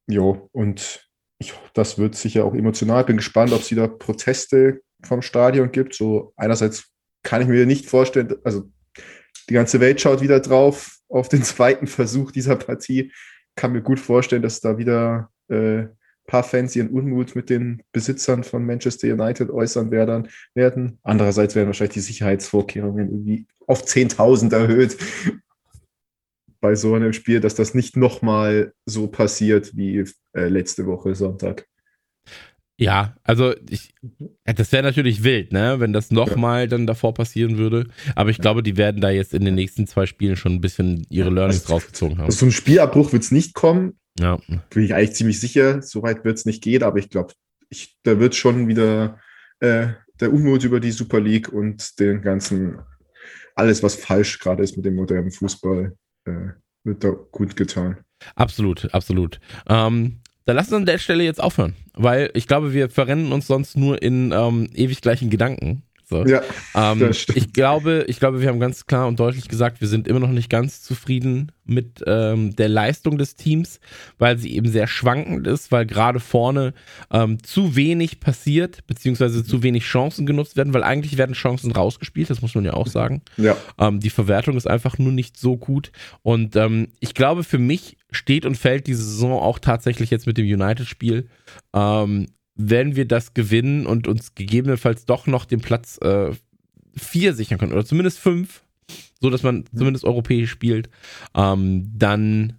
Jo, 0.08 0.50
und 0.52 1.08
ich, 1.38 1.54
das 1.74 2.00
wird 2.00 2.15
sicher 2.15 2.46
auch 2.46 2.56
emotional. 2.56 3.04
Bin 3.04 3.17
gespannt, 3.17 3.52
ob 3.52 3.62
es 3.62 3.70
wieder 3.70 3.88
Proteste 3.88 4.82
vom 5.04 5.22
Stadion 5.22 5.72
gibt. 5.72 5.94
So 5.94 6.34
einerseits 6.38 6.90
kann 7.24 7.42
ich 7.42 7.48
mir 7.48 7.66
nicht 7.66 7.86
vorstellen, 7.88 8.36
also 8.44 8.70
die 9.50 9.54
ganze 9.54 9.80
Welt 9.80 10.00
schaut 10.02 10.22
wieder 10.22 10.40
drauf 10.40 10.98
auf 11.10 11.30
den 11.30 11.44
zweiten 11.44 11.88
Versuch 11.88 12.32
dieser 12.32 12.56
Partie. 12.56 13.12
Kann 13.56 13.74
mir 13.74 13.82
gut 13.82 14.00
vorstellen, 14.00 14.42
dass 14.42 14.62
da 14.62 14.78
wieder 14.78 15.30
äh, 15.50 15.86
paar 16.28 16.44
Fans 16.44 16.76
ihren 16.76 16.90
Unmut 16.90 17.36
mit 17.36 17.50
den 17.50 17.84
Besitzern 17.92 18.44
von 18.44 18.66
Manchester 18.66 19.08
United 19.12 19.50
äußern 19.50 19.92
werden. 19.92 20.30
Andererseits 21.04 21.56
werden 21.56 21.68
wahrscheinlich 21.68 21.96
die 21.96 22.00
Sicherheitsvorkehrungen 22.00 23.10
irgendwie 23.10 23.48
auf 23.68 23.84
10.000 23.84 24.54
erhöht 24.54 24.98
bei 26.62 26.76
so 26.76 26.94
einem 26.94 27.12
Spiel, 27.12 27.40
dass 27.40 27.56
das 27.56 27.74
nicht 27.74 27.98
nochmal 27.98 28.74
so 28.86 29.08
passiert 29.08 29.76
wie 29.76 30.06
äh, 30.34 30.48
letzte 30.48 30.86
Woche 30.86 31.16
Sonntag. 31.16 31.68
Ja, 32.82 33.15
also 33.22 33.54
ich, 33.70 33.94
das 34.44 34.72
wäre 34.72 34.82
natürlich 34.82 35.24
wild, 35.24 35.52
ne, 35.52 35.80
wenn 35.80 35.94
das 35.94 36.10
nochmal 36.10 36.67
dann 36.67 36.88
davor 36.88 37.13
passieren 37.13 37.60
würde. 37.60 37.86
Aber 38.15 38.32
ich 38.32 38.39
glaube, 38.39 38.63
die 38.63 38.76
werden 38.76 39.02
da 39.02 39.12
jetzt 39.12 39.36
in 39.36 39.46
den 39.46 39.54
nächsten 39.54 39.86
zwei 39.86 40.08
Spielen 40.08 40.36
schon 40.36 40.54
ein 40.54 40.62
bisschen 40.62 41.06
ihre 41.08 41.30
Learnings 41.30 41.62
also, 41.62 41.74
rausgezogen 41.74 42.17
haben. 42.17 42.32
So 42.32 42.48
ein 42.48 42.52
Spielabbruch 42.52 43.13
wird 43.13 43.22
es 43.22 43.30
nicht 43.30 43.54
kommen, 43.54 44.00
Ja. 44.20 44.39
Bin 44.72 44.82
ich 44.82 44.96
eigentlich 44.96 45.13
ziemlich 45.13 45.39
sicher, 45.39 45.84
soweit 45.84 46.26
wird 46.26 46.39
es 46.39 46.48
nicht 46.48 46.63
gehen, 46.63 46.82
aber 46.82 46.98
ich 46.98 47.12
glaube, 47.12 47.36
da 48.02 48.20
wird 48.20 48.34
schon 48.34 48.67
wieder 48.67 49.20
äh, 49.60 49.89
der 50.20 50.34
Unmut 50.34 50.63
über 50.63 50.80
die 50.80 50.91
Super 50.91 51.20
League 51.20 51.50
und 51.50 52.00
den 52.00 52.24
ganzen, 52.24 52.80
alles, 53.54 53.84
was 53.84 53.94
falsch 53.94 54.39
gerade 54.39 54.63
ist 54.63 54.76
mit 54.76 54.88
dem 54.88 54.96
modernen 54.96 55.30
Fußball, 55.30 55.96
äh, 56.26 56.32
wird 56.84 57.04
da 57.04 57.10
gut 57.10 57.56
getan. 57.56 57.98
Absolut, 58.34 58.91
absolut. 58.91 59.39
Ähm, 59.67 60.22
dann 60.52 60.58
lassen 60.58 60.72
wir 60.72 60.78
an 60.80 60.86
der 60.86 60.98
Stelle 60.98 61.24
jetzt 61.24 61.42
aufhören, 61.42 61.76
weil 61.94 62.30
ich 62.34 62.46
glaube, 62.46 62.74
wir 62.74 62.90
verrennen 62.90 63.32
uns 63.32 63.48
sonst 63.48 63.78
nur 63.78 64.02
in 64.02 64.34
ähm, 64.34 64.70
ewig 64.74 65.00
gleichen 65.00 65.30
Gedanken. 65.30 65.84
So. 66.04 66.26
Ja, 66.26 66.42
Ähm, 66.76 67.00
das 67.00 67.20
stimmt. 67.20 67.38
ich 67.38 67.54
glaube, 67.54 68.04
ich 68.10 68.20
glaube, 68.20 68.42
wir 68.42 68.50
haben 68.50 68.60
ganz 68.60 68.86
klar 68.86 69.08
und 69.08 69.18
deutlich 69.18 69.48
gesagt, 69.48 69.80
wir 69.80 69.88
sind 69.88 70.10
immer 70.10 70.20
noch 70.20 70.28
nicht 70.32 70.50
ganz 70.50 70.82
zufrieden 70.82 71.54
mit 71.64 72.04
ähm, 72.06 72.54
der 72.54 72.68
Leistung 72.68 73.18
des 73.18 73.36
Teams, 73.36 73.80
weil 74.18 74.38
sie 74.38 74.54
eben 74.54 74.68
sehr 74.68 74.88
schwankend 74.88 75.48
ist, 75.48 75.72
weil 75.72 75.86
gerade 75.86 76.20
vorne 76.20 76.74
ähm, 77.12 77.42
zu 77.42 77.78
wenig 77.78 78.20
passiert, 78.20 78.86
beziehungsweise 78.88 79.46
zu 79.46 79.64
wenig 79.64 79.86
Chancen 79.86 80.26
genutzt 80.26 80.58
werden, 80.58 80.74
weil 80.74 80.84
eigentlich 80.84 81.18
werden 81.18 81.34
Chancen 81.34 81.72
rausgespielt, 81.72 82.30
das 82.30 82.42
muss 82.42 82.56
man 82.56 82.66
ja 82.66 82.74
auch 82.74 82.88
sagen. 82.88 83.22
Ja, 83.38 83.56
Ähm, 83.80 84.02
die 84.02 84.10
Verwertung 84.10 84.58
ist 84.58 84.68
einfach 84.68 84.98
nur 84.98 85.14
nicht 85.14 85.38
so 85.40 85.56
gut. 85.56 85.94
Und 86.24 86.58
ähm, 86.58 86.90
ich 87.00 87.14
glaube, 87.14 87.46
für 87.46 87.58
mich 87.58 87.96
steht 88.12 88.45
und 88.45 88.58
fällt 88.58 88.88
die 88.88 88.93
Saison 88.93 89.34
auch 89.34 89.60
tatsächlich 89.60 90.10
jetzt 90.10 90.28
mit 90.28 90.38
dem 90.38 90.45
United-Spiel. 90.45 91.28
Ähm, 91.74 92.28
wenn 92.56 92.95
wir 92.95 93.06
das 93.06 93.34
gewinnen 93.34 93.86
und 93.86 94.08
uns 94.08 94.36
gegebenenfalls 94.36 95.06
doch 95.06 95.26
noch 95.26 95.45
den 95.45 95.62
Platz 95.62 96.00
4 96.95 97.34
sichern 97.34 97.58
können, 97.58 97.74
oder 97.74 97.86
zumindest 97.86 98.19
5, 98.19 98.63
so 99.19 99.30
dass 99.30 99.43
man 99.43 99.65
zumindest 99.76 100.06
europäisch 100.06 100.52
spielt, 100.52 100.89
ähm, 101.36 101.91
dann 101.95 102.58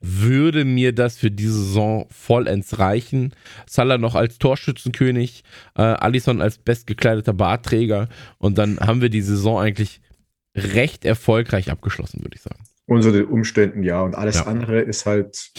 würde 0.00 0.64
mir 0.64 0.94
das 0.94 1.18
für 1.18 1.30
diese 1.30 1.54
Saison 1.54 2.06
vollends 2.10 2.78
reichen. 2.78 3.34
Salah 3.66 3.98
noch 3.98 4.14
als 4.14 4.38
Torschützenkönig, 4.38 5.42
äh, 5.76 5.82
Alisson 5.82 6.40
als 6.40 6.58
bestgekleideter 6.58 7.32
Bartträger 7.32 8.08
und 8.38 8.58
dann 8.58 8.78
haben 8.78 9.00
wir 9.00 9.10
die 9.10 9.22
Saison 9.22 9.58
eigentlich 9.58 10.00
recht 10.54 11.04
erfolgreich 11.04 11.70
abgeschlossen, 11.70 12.22
würde 12.22 12.36
ich 12.36 12.42
sagen. 12.42 12.62
Unter 12.88 13.12
den 13.12 13.26
Umständen 13.26 13.82
ja. 13.82 14.02
Und 14.02 14.14
alles 14.14 14.36
Ja. 14.36 14.46
andere 14.46 14.80
ist 14.80 15.06
halt, 15.06 15.50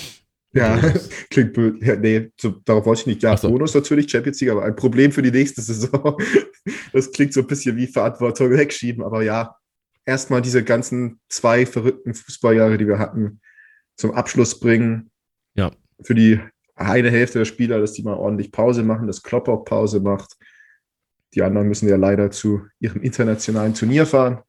ja, 0.51 0.79
klingt 1.29 1.53
blöd. 1.53 1.81
Ja, 1.81 1.95
nee, 1.95 2.31
so, 2.39 2.49
darauf 2.65 2.85
wollte 2.85 3.01
ich 3.01 3.07
nicht. 3.07 3.23
Ja, 3.23 3.37
so. 3.37 3.49
Bonus 3.49 3.75
natürlich, 3.75 4.09
Champions 4.09 4.41
League, 4.41 4.51
aber 4.51 4.65
ein 4.65 4.75
Problem 4.75 5.11
für 5.11 5.21
die 5.21 5.31
nächste 5.31 5.61
Saison. 5.61 6.17
Das 6.91 7.11
klingt 7.11 7.33
so 7.33 7.41
ein 7.41 7.47
bisschen 7.47 7.77
wie 7.77 7.87
Verantwortung 7.87 8.49
wegschieben, 8.51 9.03
aber 9.03 9.21
ja, 9.21 9.55
erstmal 10.05 10.41
diese 10.41 10.63
ganzen 10.63 11.19
zwei 11.29 11.65
verrückten 11.65 12.15
Fußballjahre, 12.15 12.77
die 12.77 12.87
wir 12.87 12.97
hatten, 12.97 13.41
zum 13.95 14.11
Abschluss 14.11 14.59
bringen. 14.59 15.11
Ja. 15.53 15.71
Für 16.01 16.15
die 16.15 16.39
eine 16.75 17.11
Hälfte 17.11 17.39
der 17.39 17.45
Spieler, 17.45 17.79
dass 17.79 17.93
die 17.93 18.03
mal 18.03 18.15
ordentlich 18.15 18.51
Pause 18.51 18.81
machen, 18.83 19.05
dass 19.05 19.21
Klopp 19.21 19.47
auch 19.49 19.65
Pause 19.65 19.99
macht. 19.99 20.35
Die 21.35 21.43
anderen 21.43 21.67
müssen 21.67 21.87
ja 21.87 21.97
leider 21.97 22.31
zu 22.31 22.65
ihrem 22.79 23.01
internationalen 23.03 23.75
Turnier 23.75 24.07
fahren. 24.07 24.41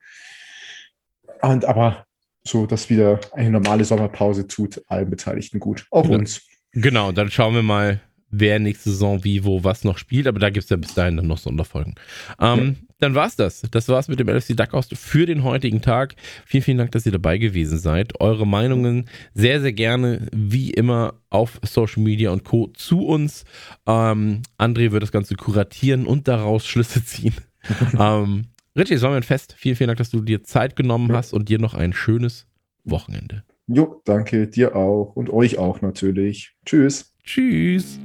Und 1.42 1.64
aber 1.66 2.06
so, 2.44 2.66
dass 2.66 2.88
wieder 2.90 3.20
eine 3.32 3.50
normale 3.50 3.84
Sommerpause 3.84 4.46
tut 4.46 4.82
allen 4.88 5.10
Beteiligten 5.10 5.60
gut. 5.60 5.86
Auch 5.90 6.08
Ja. 6.08 6.16
uns. 6.16 6.42
Genau, 6.72 7.12
dann 7.12 7.30
schauen 7.30 7.54
wir 7.54 7.62
mal, 7.62 8.00
wer 8.30 8.58
nächste 8.60 8.90
Saison 8.90 9.24
wie, 9.24 9.44
wo, 9.44 9.64
was 9.64 9.84
noch 9.84 9.98
spielt. 9.98 10.26
Aber 10.26 10.38
da 10.38 10.50
gibt 10.50 10.64
es 10.64 10.70
ja 10.70 10.76
bis 10.76 10.94
dahin 10.94 11.16
dann 11.16 11.26
noch 11.26 11.38
Sonderfolgen. 11.38 11.94
Ähm, 12.40 12.76
Dann 13.00 13.14
war's 13.14 13.34
das. 13.34 13.62
Das 13.70 13.88
war's 13.88 14.08
mit 14.08 14.20
dem 14.20 14.28
LFC 14.28 14.54
Duckhaus 14.54 14.88
für 14.92 15.24
den 15.24 15.42
heutigen 15.42 15.80
Tag. 15.80 16.14
Vielen, 16.44 16.62
vielen 16.62 16.78
Dank, 16.78 16.92
dass 16.92 17.06
ihr 17.06 17.12
dabei 17.12 17.38
gewesen 17.38 17.78
seid. 17.78 18.20
Eure 18.20 18.46
Meinungen 18.46 19.08
sehr, 19.32 19.60
sehr 19.62 19.72
gerne, 19.72 20.28
wie 20.32 20.70
immer, 20.70 21.14
auf 21.30 21.58
Social 21.64 22.02
Media 22.02 22.30
und 22.30 22.44
Co. 22.44 22.66
zu 22.74 23.06
uns. 23.06 23.44
Ähm, 23.86 24.42
André 24.58 24.92
wird 24.92 25.02
das 25.02 25.12
Ganze 25.12 25.34
kuratieren 25.34 26.04
und 26.06 26.28
daraus 26.28 26.66
Schlüsse 26.66 27.02
ziehen. 27.04 27.34
ähm, 27.98 28.44
Richie, 28.76 28.94
es 28.94 29.02
war 29.02 29.10
mir 29.10 29.16
ein 29.16 29.22
Fest. 29.24 29.54
Vielen, 29.58 29.74
vielen 29.74 29.88
Dank, 29.88 29.98
dass 29.98 30.10
du 30.10 30.20
dir 30.20 30.44
Zeit 30.44 30.76
genommen 30.76 31.12
hast 31.12 31.32
und 31.32 31.48
dir 31.48 31.58
noch 31.58 31.74
ein 31.74 31.92
schönes 31.92 32.46
Wochenende. 32.84 33.42
Jo, 33.66 34.00
danke 34.04 34.46
dir 34.46 34.76
auch 34.76 35.16
und 35.16 35.30
euch 35.30 35.58
auch 35.58 35.80
natürlich. 35.80 36.54
Tschüss. 36.64 37.14
Tschüss. 37.24 37.98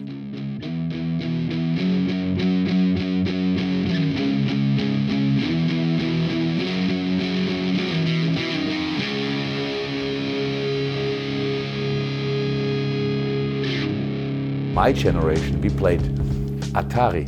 My 14.74 14.92
generation, 14.92 15.62
we 15.62 15.70
played 15.70 16.02
Atari. 16.74 17.28